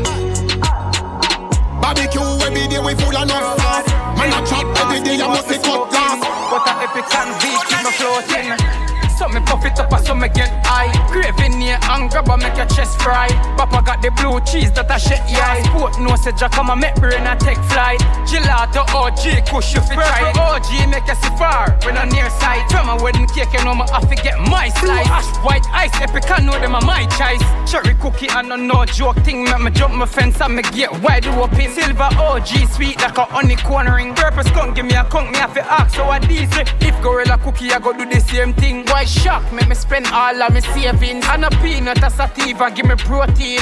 [1.85, 3.85] Barbecue every day, we full of no sauce.
[4.17, 6.17] Man, I chat every day, I must be cut glass.
[6.49, 8.84] What a epic and keep me floating.
[9.17, 10.91] So me puff it up and so me get high.
[11.07, 13.27] Craving near and grab and make your chest fry.
[13.55, 15.63] Papa got the blue cheese that I shake yeah.
[15.63, 17.99] Sport no said, Jack come and make brain and take flight.
[18.27, 20.35] Gelato OG, kush you fit try.
[20.35, 22.67] OG make you see far when I'm near sight.
[22.69, 25.07] From my wedding cake, you know me have to get my slice.
[25.07, 27.39] Ash white ice, epic, I know them are my choice.
[27.71, 29.45] Cherry cookie and no no joke thing.
[29.45, 31.71] Make me jump my fence and me get wide open.
[31.71, 34.13] Silver OG, sweet like a honey cornering.
[34.13, 36.63] Purpose can't give me a conk, me have to ask so I diesel.
[36.81, 38.83] If gorilla cookie, I go do the same thing.
[38.87, 41.25] Why shock, make me spend all of my savings.
[41.27, 43.59] And a peanut, a sativa, give me protein.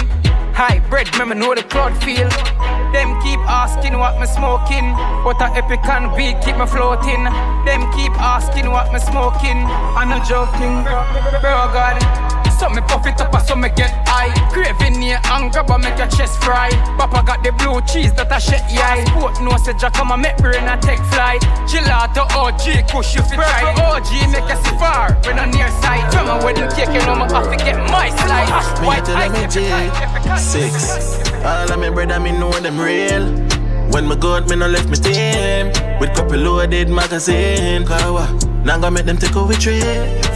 [0.54, 2.30] High bread, make me know the cloud feel.
[2.94, 4.94] Them keep asking what me smoking.
[5.26, 7.24] What a epic and beat keep me floating.
[7.66, 9.66] Them keep asking what me smoking.
[9.98, 10.84] I'm not joking,
[11.42, 12.43] bro God.
[12.60, 14.32] So me puff it up, so me get high.
[14.52, 16.70] Craving near and grab and make your chest fry.
[16.98, 19.04] Papa got the blue cheese that I shake yeah.
[19.06, 21.42] Sport no said, Jack come and make brain and take flight.
[21.68, 23.74] Gelato OG, kush you fit try.
[23.78, 26.06] OG make see far when I'm near sight.
[26.14, 28.80] From a wedding cake, you know me have to get my slice.
[28.86, 29.54] White ice,
[30.42, 31.20] Six.
[31.44, 33.54] All of me brother, me know them real.
[33.92, 35.68] When my God, me no left me team
[36.00, 38.26] With couple loaded magazine Kawa,
[38.66, 39.82] now gonna make them take away tree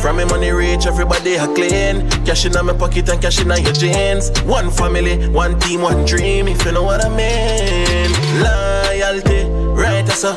[0.02, 2.10] From me money reach, everybody a clean.
[2.26, 4.32] Cash in my pocket and cash in your jeans.
[4.41, 8.12] One family, one team, one dream If you know what I mean.
[8.44, 10.36] Loyalty, right so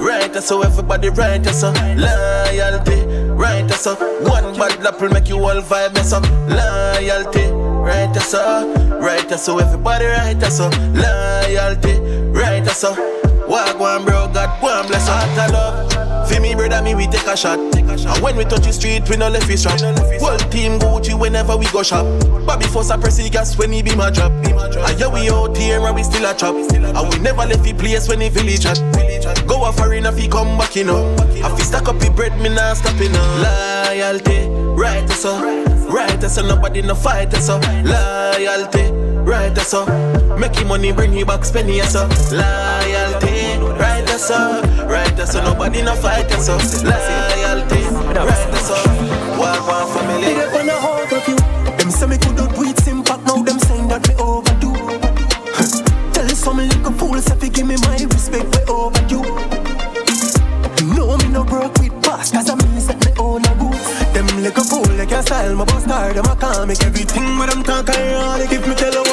[0.00, 3.94] Right so everybody right so Loyalty, right so
[4.28, 10.04] One bad apple make you all vibe mess up Loyalty, right so Right so everybody
[10.04, 11.98] right so Loyalty,
[12.30, 13.19] right so
[13.50, 15.12] Walk one bro, God one bless her.
[15.12, 16.28] Heart love.
[16.28, 17.58] Feel me brother, me we take a shot.
[17.58, 19.80] And when we touch the street, we no left his strap.
[20.20, 22.06] Whole team Gucci whenever we go shop.
[22.46, 24.30] Bobby force a press the gas when he be my drop.
[24.30, 27.74] And yeah we out here and we still a chop And we never left the
[27.74, 28.78] place when the village at.
[29.48, 31.12] Go a foreign if he come back you know.
[31.30, 33.26] If he stack up the bread, me nah stop you know.
[33.42, 34.46] Loyalty,
[34.78, 35.34] right so
[35.90, 38.92] Right so nobody no fight so Loyalty,
[39.26, 39.84] right so
[40.38, 43.29] Make him money bring you back spend it so Loyalty,
[43.80, 47.82] right so Right so nobody no fight us so Loyalty,
[48.14, 48.76] right so
[49.40, 50.34] Walk one family.
[50.34, 51.36] They wanna hold of you.
[51.78, 54.70] Them say me could do it impact Now them saying that me overdo.
[56.12, 59.24] Tell some little fools if you give me my respect we overdue
[60.94, 62.34] No me no broke with past.
[62.34, 65.64] Cause I mean set me own a roots Them little fool they can style my
[65.64, 69.09] boss star Them a can make everything but them talk ironic If me tell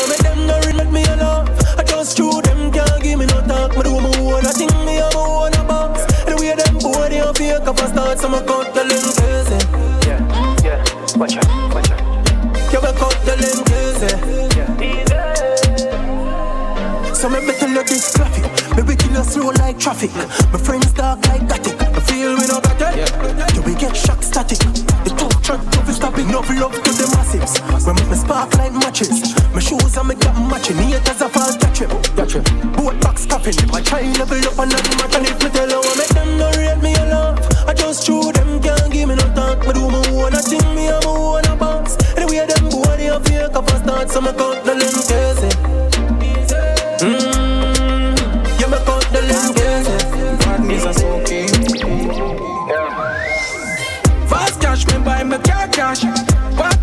[17.78, 18.46] me this traffic.
[18.76, 20.12] Me we kill you slow like traffic.
[20.52, 21.78] My friends dark like static.
[21.82, 23.54] I feel we no got it.
[23.54, 24.58] Do we get shock static?
[25.06, 26.30] The two truck to be stopping.
[26.30, 27.62] Enough love to the massives.
[27.86, 29.36] When make me spark like matches.
[29.54, 30.78] My shoes and me got matching.
[30.78, 31.90] Haters a fall catch it.
[32.18, 32.46] Catch it.
[32.74, 33.54] Boat box coffin.
[33.70, 35.16] My try level up and nothing match.
[35.16, 37.38] And if me tell you I make them no rate me alone.
[37.68, 39.62] I just chew them can't give me no talk.
[39.68, 40.66] Me do my own a thing.
[40.74, 41.94] Me a my own a boss.
[42.18, 44.10] And the way them boy they a fake up a start.
[44.10, 44.98] So me count the link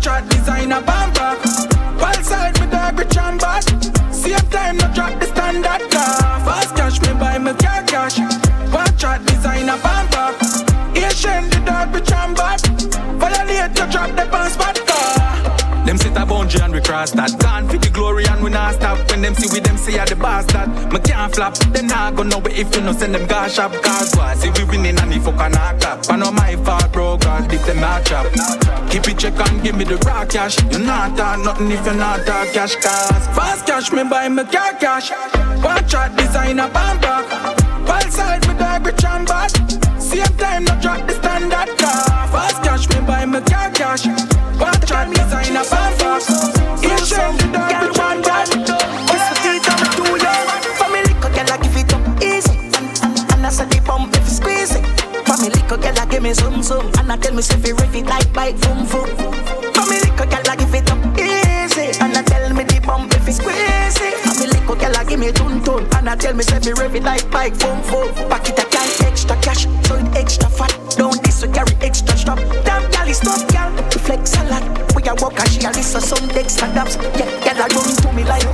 [0.05, 1.33] Snapchat designer bumper.
[1.99, 3.63] Wall side me dog rich and bad.
[4.13, 6.39] Same time no drop the standard car.
[6.45, 8.17] Fast cash me buy me car cash.
[8.17, 10.29] Snapchat designer bumper.
[10.95, 12.61] Asian the dog rich and bad.
[13.17, 15.85] Violate you drop the pants spot car.
[15.87, 17.39] Them sit a boundary and we cross that.
[17.39, 18.14] Gone for the glory
[18.55, 19.11] and not stop.
[19.11, 20.69] When them see we them say are the bastard.
[20.91, 23.71] Me can't flap, then I go know if you no send them gas shop.
[23.83, 24.35] Cause why?
[24.35, 25.99] See we winning and if fuck a knock up.
[26.09, 28.25] I know my fault, bro, cause if them not chop.
[28.89, 30.55] Keep it check and give me the raw cash.
[30.71, 32.75] You not talk nothing if you not talk cash.
[32.75, 35.11] Cause fast cash, me buy me car cash.
[35.63, 37.15] Watch out, designer bamba.
[37.87, 39.51] Ball side, me dog rich and bad.
[40.01, 42.27] Same time, not drop the standard car.
[42.31, 44.07] Fast cash, me buy me car cash.
[44.59, 45.63] Watch out, designer.
[46.85, 47.94] Each change the dog
[56.25, 56.89] me some some.
[56.97, 59.05] And I tell me if you riff it like bike boom boom.
[59.77, 61.93] Family could get like give it up easy.
[62.01, 64.17] And I tell me the bump if you squeeze it.
[64.25, 65.85] Family could get like give me tun tun.
[65.95, 68.09] And I tell me if you riff it like bike boom boom.
[68.29, 70.73] Pack it a can extra cash, so it extra fat.
[70.97, 72.39] Don't this we carry extra strap.
[72.65, 73.69] Damn gal is tough gal.
[74.05, 74.65] Flex a lot.
[74.95, 76.97] We a walk and she a listen some extra daps.
[77.17, 78.45] Yeah, gal a run to me like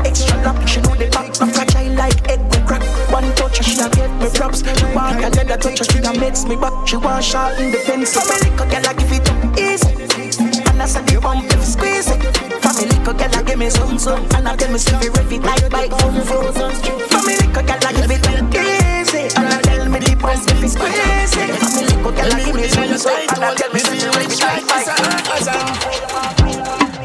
[4.91, 6.75] She want another touch and she a makes me back.
[6.85, 8.11] She want shot in the fence.
[8.11, 9.87] Family could gal a give it up easy.
[10.67, 12.19] And I said the bump if squeeze it.
[12.59, 14.27] Family could gal a give me some some.
[14.35, 16.51] And I tell me you rev it like bike boom boom.
[17.07, 19.31] Family could gal a give it up easy.
[19.31, 21.55] And I tell me the bump if squeeze it.
[21.55, 23.15] Family could gal a give me some some.
[23.15, 24.91] And I tell me you rev it like bike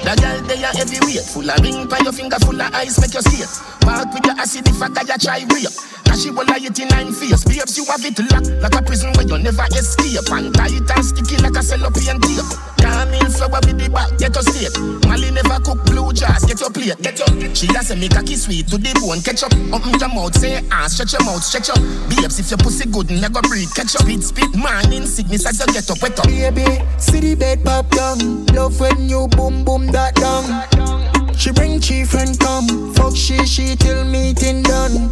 [0.02, 3.14] The girl they are heavyweight, full of ring by your finger, full of ice, make
[3.14, 3.46] you skate.
[3.86, 6.05] Walk with your acid if I got you try rape.
[6.16, 7.44] Now she will lie it in nine face.
[7.44, 10.24] Babes, you have it locked like a prison where you never escape.
[10.32, 12.48] And tight and sticky like a cellophane tape.
[12.80, 14.72] Come flower with the back, get your state.
[15.04, 17.28] Molly never cook blue jars, get your plate, get your.
[17.54, 19.52] She has a make a kiss sweet to the bone, catch up.
[19.76, 21.80] Open your mouth, say ah, stretch your mouth, stretch up.
[22.08, 24.08] Babes, if your pussy good, never breathe, catch up.
[24.08, 26.24] Spit, spit, man, in sickness as you get up, wet up.
[26.32, 28.46] Baby, see the bed pop down.
[28.56, 31.15] Love when you boom boom that down.
[31.36, 32.94] She bring chief friend come.
[32.94, 35.10] Fuck she, she till meeting done.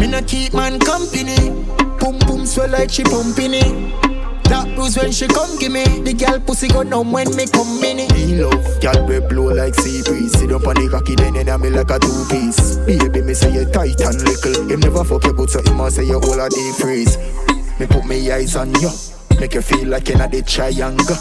[0.00, 1.50] Me no keep man company.
[2.00, 4.08] Boom boom swell like she pumping it.
[4.48, 5.84] That bruise when she come give me.
[5.84, 8.12] The girl pussy go numb when me come in it.
[8.14, 10.32] Me love, girl we blow like sea breeze.
[10.32, 12.76] Sit up on the cocky, then in me like a two piece.
[12.88, 14.68] Baby, me say you tight and little.
[14.68, 17.18] Him never fuck you good, so him must say you all a deep freeze.
[17.78, 18.88] Me put me eyes on you,
[19.40, 21.16] make you feel like you're the triangle.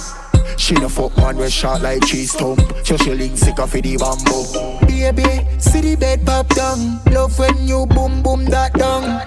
[0.58, 2.60] She no fuck man when shot like cheese stump.
[2.84, 4.88] So she link sick off the bamboo.
[4.88, 7.00] Baby, see the bed pop down.
[7.12, 9.22] Love when you boom boom that down.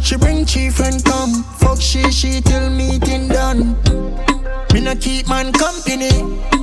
[0.00, 1.42] She bring chief friend come.
[1.58, 3.76] Fuck she, she till meeting done.
[4.72, 6.10] Me no keep man company.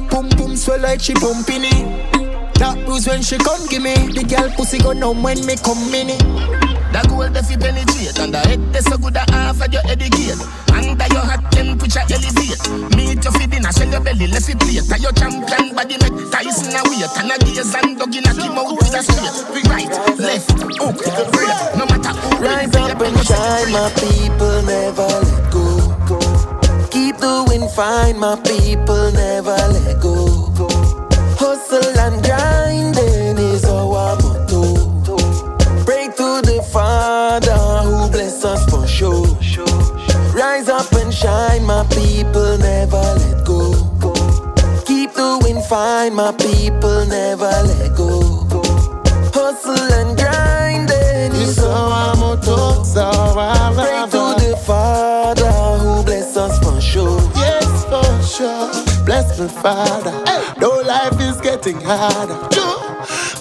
[0.09, 2.53] Boom boom swell like she pumping it.
[2.55, 3.93] That bruise when she come give me.
[3.93, 6.70] The girl pussy go numb when me come in.
[6.91, 9.81] The gold if you penetrate And the head is so good that half of your
[9.87, 10.35] educate.
[10.75, 12.59] Under your hot temperature elevate.
[12.99, 14.83] Meet your feeding and shell your belly left it plate.
[14.99, 17.15] Your champion body make Tyson a weight.
[17.15, 20.99] And a gaze and dog in a keep out with a straight Right, left, hook,
[21.31, 25.91] break No matter who Rise up and shine, my people never let go.
[26.91, 30.51] Keep doing fine, my people never let go.
[31.39, 32.60] Hustle and grinding
[46.21, 48.21] my people never let go.
[49.33, 52.83] Hustle and grind, grinding is our motto.
[53.73, 57.19] Pray to the Father who bless us for sure.
[57.35, 58.69] Yes, for sure.
[59.03, 60.13] Bless me, Father.
[60.59, 62.37] Though life is getting harder.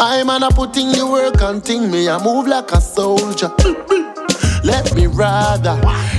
[0.01, 2.09] I'm an a putting the work and thing me.
[2.09, 3.49] I move like a soldier.
[3.49, 4.10] Mm-hmm.
[4.63, 5.77] Let me rather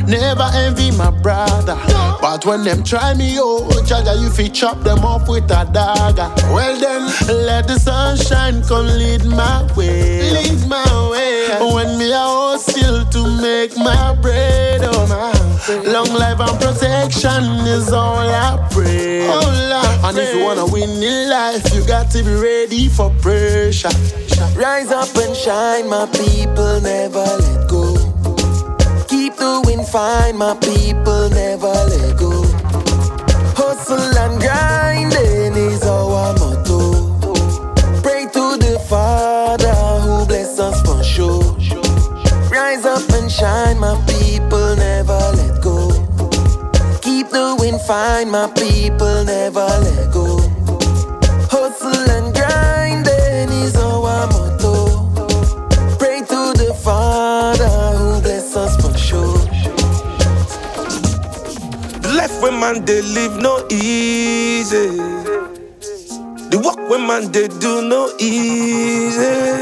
[0.07, 1.77] never envy my brother.
[2.21, 6.31] But when them try me, oh, Jaja, you fi chop them off with a dagger.
[6.53, 7.05] Well then,
[7.45, 10.31] let the sunshine come lead my way.
[10.31, 11.47] Lead my way.
[11.73, 15.31] When me a hustle to make my bread, oh my.
[15.91, 19.27] Long life and protection is all I pray.
[20.03, 23.89] and if you wanna win in life, you got to be ready for pressure.
[24.55, 27.70] Rise up and shine, my people never let
[29.41, 32.31] doing fine, my people never let go.
[33.57, 36.81] Hustle and grinding is our motto.
[38.03, 39.73] Pray to the Father
[40.03, 41.41] who bless us for sure.
[42.51, 45.89] Rise up and shine, my people never let go.
[47.01, 50.30] Keep doing fine, my people never let go.
[62.41, 64.97] When man they live no easy.
[66.49, 69.61] The work when man they do no easy.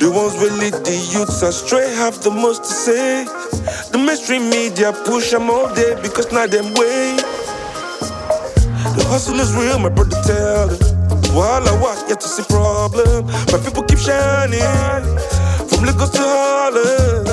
[0.00, 3.24] The ones we lead the youths astray have the most to say.
[3.92, 7.16] The mainstream media push them all day because now them way.
[8.96, 10.94] The hustle is real, my brother tell them.
[11.36, 13.26] While I walk, yet to see problem.
[13.52, 14.60] My people keep shining
[15.68, 17.24] from Lagos to Harlem.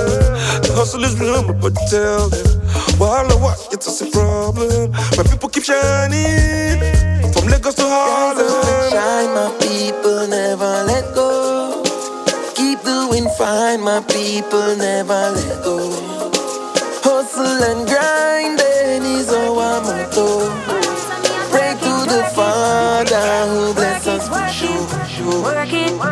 [0.63, 2.60] The hustle is real, my brother tell them.
[2.97, 4.91] While I walk, yet to see problem.
[5.17, 6.79] My people keep shining
[7.33, 8.91] from Lagos to Harlem.
[8.91, 11.83] Shine, my people never let go.
[12.55, 15.77] Keep doing fine, my people never let go.
[17.03, 20.49] Hustle and grinding is our motto.
[21.51, 26.10] Pray to the Father who bless us for sure.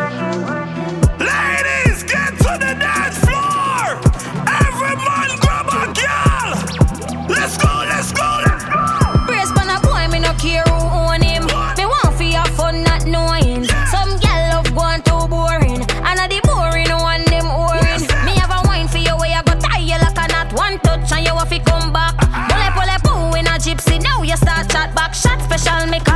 [25.58, 26.09] Special, me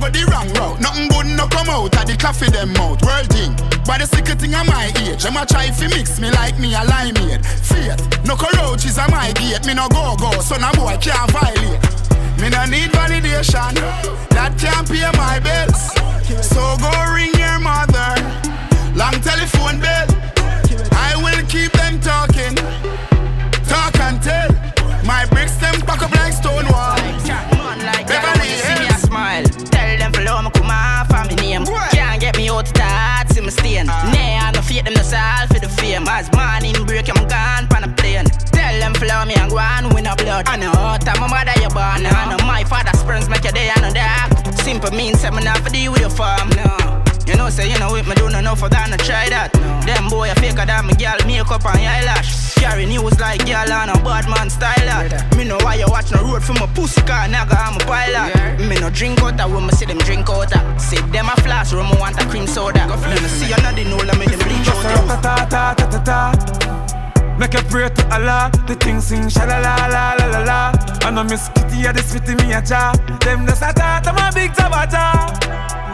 [0.00, 0.80] way, we no go the wrong route.
[0.80, 3.02] Nothing good no come out of the coffee them mouth.
[3.04, 3.54] World thing,
[3.86, 5.22] but the secret thing of my age.
[5.22, 7.44] Them a try fi mix me like me a limeade.
[7.44, 9.64] Faith, no cockroaches a my gate.
[9.66, 11.80] Me no go go, so no boy can't violate.
[12.40, 13.74] Me no need validation,
[14.30, 15.92] that can't pay my bills.
[16.46, 18.16] So go ring your mother,
[18.96, 20.08] long telephone bill.
[20.92, 22.56] I will keep them talking,
[23.68, 24.50] talk and tell.
[25.04, 26.96] My bricks them pack up like stone wall.
[28.06, 28.89] Beverly See me a Hills.
[31.64, 31.90] Name.
[31.90, 33.86] Can't get me out the thoughts see my stain.
[34.12, 36.06] Nay, I no fake them no all for the fame.
[36.08, 38.26] As morning break, I'm gone pan a plane.
[38.52, 40.48] Tell them flow me and go on win a blood.
[40.48, 42.06] I know time my mother you born.
[42.06, 44.58] I know my father sperms make your day I no dark.
[44.60, 46.50] Simple means I'm not for the with your farm.
[46.50, 46.99] No.
[47.40, 49.48] Know, say you know with me do no know for that, no try that.
[49.88, 52.52] Them boy a faker than me girl makeup and eyelash.
[52.60, 55.08] Carry news like girl on a bad man style that.
[55.38, 58.60] Me know why you watch no road from my pussy car, nigga I'm a pilot.
[58.60, 60.62] Me no drink out that when me see them drink out that.
[60.76, 62.84] See them a flash, room want a cream soda.
[62.84, 64.84] Go Me no see another know let me them bleach out
[67.40, 70.72] Make a pray to Allah, the thing sing sha la la la la la la.
[71.00, 72.92] I know Miss Kitty a this fitty me a cha.
[73.24, 75.32] Them just a ta ta my big tabata.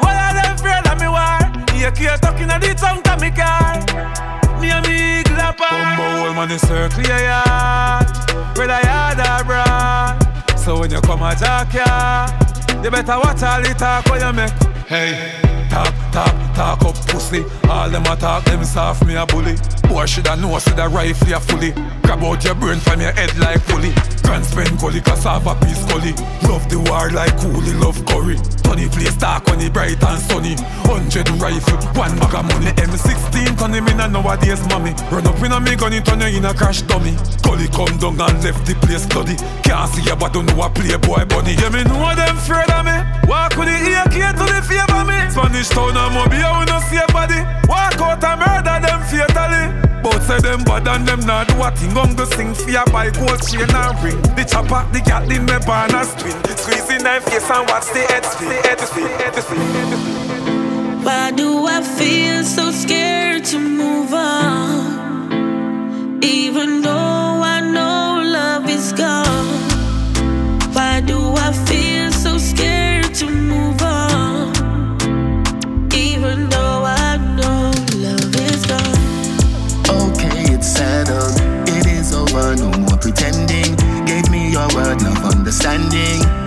[0.02, 1.38] What are them afraid of me war?
[1.70, 3.78] Here care talking a the tongue to me car.
[4.60, 5.70] Me a me glapper.
[5.70, 8.10] Bumbo old man is circle your yard.
[8.58, 10.58] Whether yard or broad.
[10.58, 12.26] So when you come a jack ya,
[12.82, 14.50] you better watch all the talk when you make.
[14.88, 15.30] Hey,
[15.76, 17.44] talk, talk, talk up pussy.
[17.68, 19.56] All them a talk, them soft me a bully.
[19.88, 21.72] Boy shoulda know see the rifle ya fully.
[22.02, 23.92] Grab out your brain from your head like pulley.
[24.22, 26.12] Grand spend gully, cassava piece gully.
[26.48, 28.36] Love the war like coolie, love curry.
[28.62, 30.54] Tony place dark when it bright and sunny.
[30.88, 32.72] Hundred rifle, one bag of money.
[32.82, 34.92] M16 turn him in a nowadays mommy.
[35.12, 37.14] Run up in a me gun, it turn you in a crash dummy.
[37.42, 39.36] Gully come down and left the place bloody.
[39.62, 41.54] Can't see ya but don't know a playboy bunny.
[41.54, 42.96] Yeah me know them afraid of me.
[43.28, 45.18] Walk with the AK to the favor me.
[45.30, 47.40] Spanish town and mobile, we no see a body.
[47.68, 49.66] Walk out and murder them fatally.
[50.02, 51.96] Both say them bad and them not do a thing.
[52.26, 52.54] Sing
[53.10, 54.20] gold chain and ring.
[54.36, 55.00] The chopper, the
[55.32, 55.58] in me
[57.20, 58.50] face and watch the head spin.
[58.50, 61.04] Spin, head spin, head spin.
[61.04, 66.22] Why do I feel so scared to move on?
[66.22, 67.25] Even though
[84.66, 86.45] Your word, love, understanding.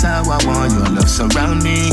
[0.00, 1.90] That's how I want your love surround me.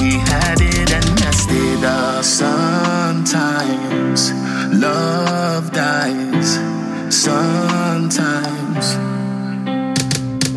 [0.00, 2.24] We had it and messed it up.
[2.24, 3.52] Sometimes
[4.72, 6.54] love dies.
[7.14, 8.96] Sometimes.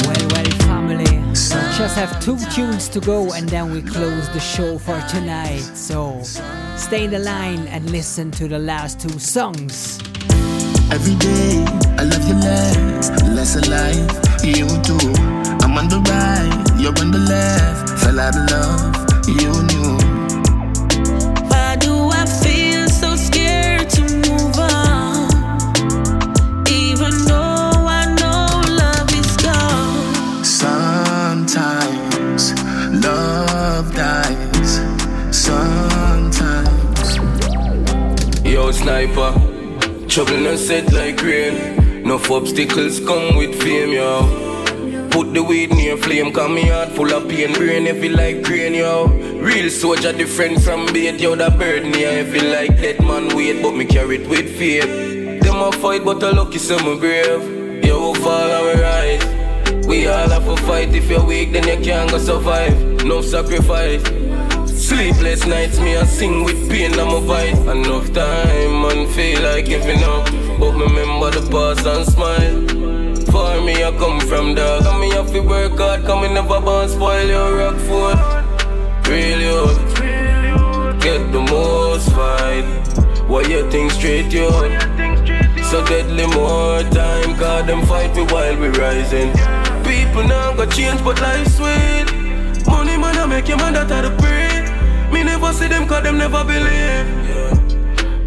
[0.07, 1.33] Well, well, family.
[1.33, 5.59] Just have two tunes to go and then we close the show for tonight.
[5.59, 6.21] So
[6.77, 9.99] stay in the line and listen to the last two songs.
[10.91, 11.63] Every day,
[11.97, 14.11] I love you less, less alive.
[14.43, 14.99] You too.
[15.63, 17.89] I'm on the right, you're on the left.
[18.01, 18.95] Fell out of love,
[19.27, 19.97] you knew.
[21.49, 25.29] Why do I feel so scared to move on?
[26.69, 30.43] Even though I know love is gone.
[30.43, 32.53] Sometimes
[33.03, 34.81] love dies.
[35.35, 37.17] Sometimes.
[38.43, 39.33] Yo, sniper.
[40.15, 42.01] Trouble no set like rain.
[42.03, 45.09] No obstacles come with fame, yo.
[45.11, 47.51] Put the weed near flame, cause me heart full of pain.
[47.51, 49.07] Brain heavy like grain, yo.
[49.07, 51.35] Real soldier different from bait, yo.
[51.35, 54.87] That burden, yeah, heavy like dead man weight, but me carry it with faith.
[55.43, 57.83] Them a fight, but a lucky some brave.
[57.83, 59.85] Yo, fall and we rise.
[59.85, 60.95] We all have to fight.
[60.95, 63.03] If you're weak, then you can't go survive.
[63.03, 64.01] No sacrifice.
[64.85, 67.57] Sleepless nights, me I sing with pain on my voice.
[67.57, 70.25] Enough time, man, feel like giving up.
[70.59, 72.61] But me remember the past and smile.
[73.31, 74.85] For me, I come from dog.
[74.85, 78.19] And me have to work hard, come me never born spoil your rock food.
[79.09, 79.95] Real youth,
[81.01, 82.67] get the most fight.
[83.27, 84.51] Why you think straight, yo?
[85.63, 89.31] So deadly more time, cause them fight me while we rising.
[89.83, 92.05] People now got change, but life sweet.
[92.67, 94.44] Money man, I make your man that out of pray.
[95.15, 97.07] Me never see them, cause them never believe.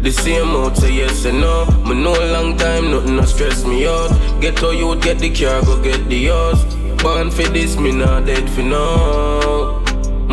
[0.01, 1.67] The same out, say yes and no.
[1.85, 4.09] Me know a long time, nothing no stress me out.
[4.41, 6.63] Get to you, get the car, go get the yours.
[7.03, 9.83] Born for this, me not dead for now.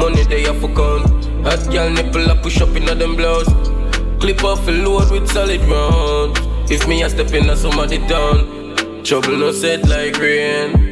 [0.01, 1.27] Money they have for count.
[1.45, 3.53] Hot girl nipple, I push up in them blouse.
[4.19, 6.41] Clip off a load with solid rounds.
[6.71, 10.86] If me a step in a somebody down, trouble no set like rain.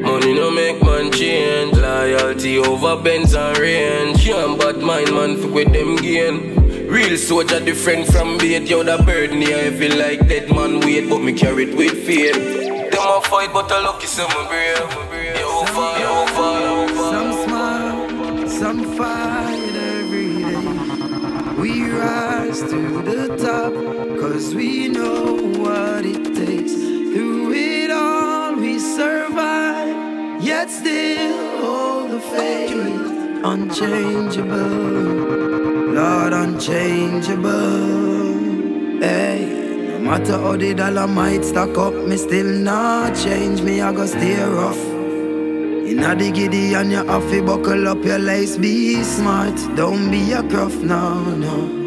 [0.00, 1.76] Money no make man change.
[1.76, 4.24] Loyalty over Benz and range.
[4.24, 6.88] Can't bad mind man for with them gain.
[6.88, 8.68] Real soldier different from bait.
[8.68, 8.96] Yo, the
[9.48, 12.34] yeah, I feel like dead man weight, but me carry it with faith.
[12.34, 14.76] Them a fight, but I lucky some brave.
[15.40, 16.88] Yo, fire, yo, fire.
[17.12, 21.60] Some smile, some fight every day.
[21.60, 23.72] We rise to the top,
[24.20, 26.74] cause we know what it takes.
[26.74, 28.31] Through it all,
[28.72, 32.72] we survive, yet still hold the faith.
[33.44, 34.72] Unchangeable,
[35.98, 37.50] Lord, unchangeable.
[39.00, 39.40] Hey,
[39.90, 43.60] no matter how the dollar might stack up, me still not change.
[43.60, 44.82] Me, I go stay rough.
[45.90, 48.56] Inna the giddy and you have buckle up your lace.
[48.56, 51.81] Be smart, don't be a gruff, no, no.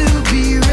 [0.00, 0.69] To be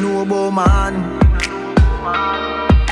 [0.00, 1.18] know about man.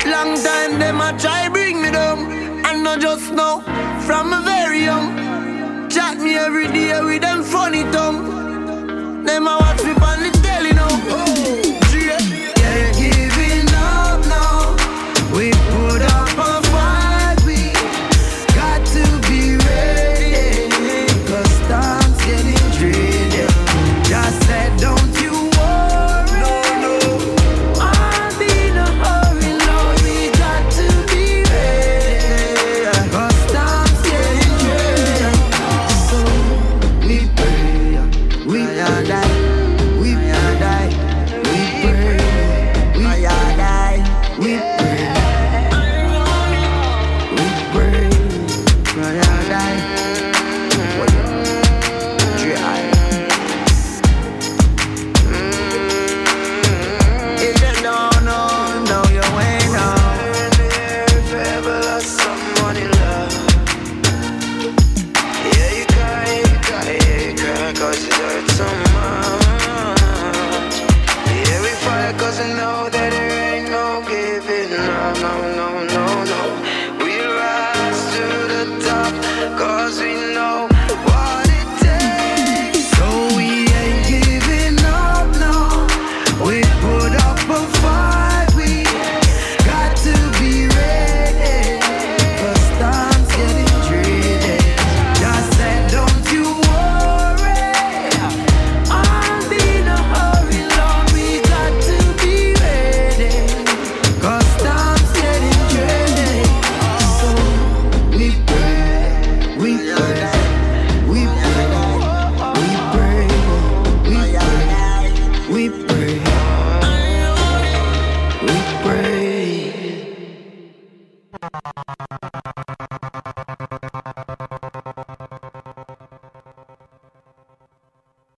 [0.05, 2.31] Long time them a try bring me down,
[2.65, 3.61] and not just now,
[4.05, 5.89] from a very young.
[5.89, 9.23] Chat me every day with them funny tongue.
[9.23, 10.96] Them a watch me on the telly now.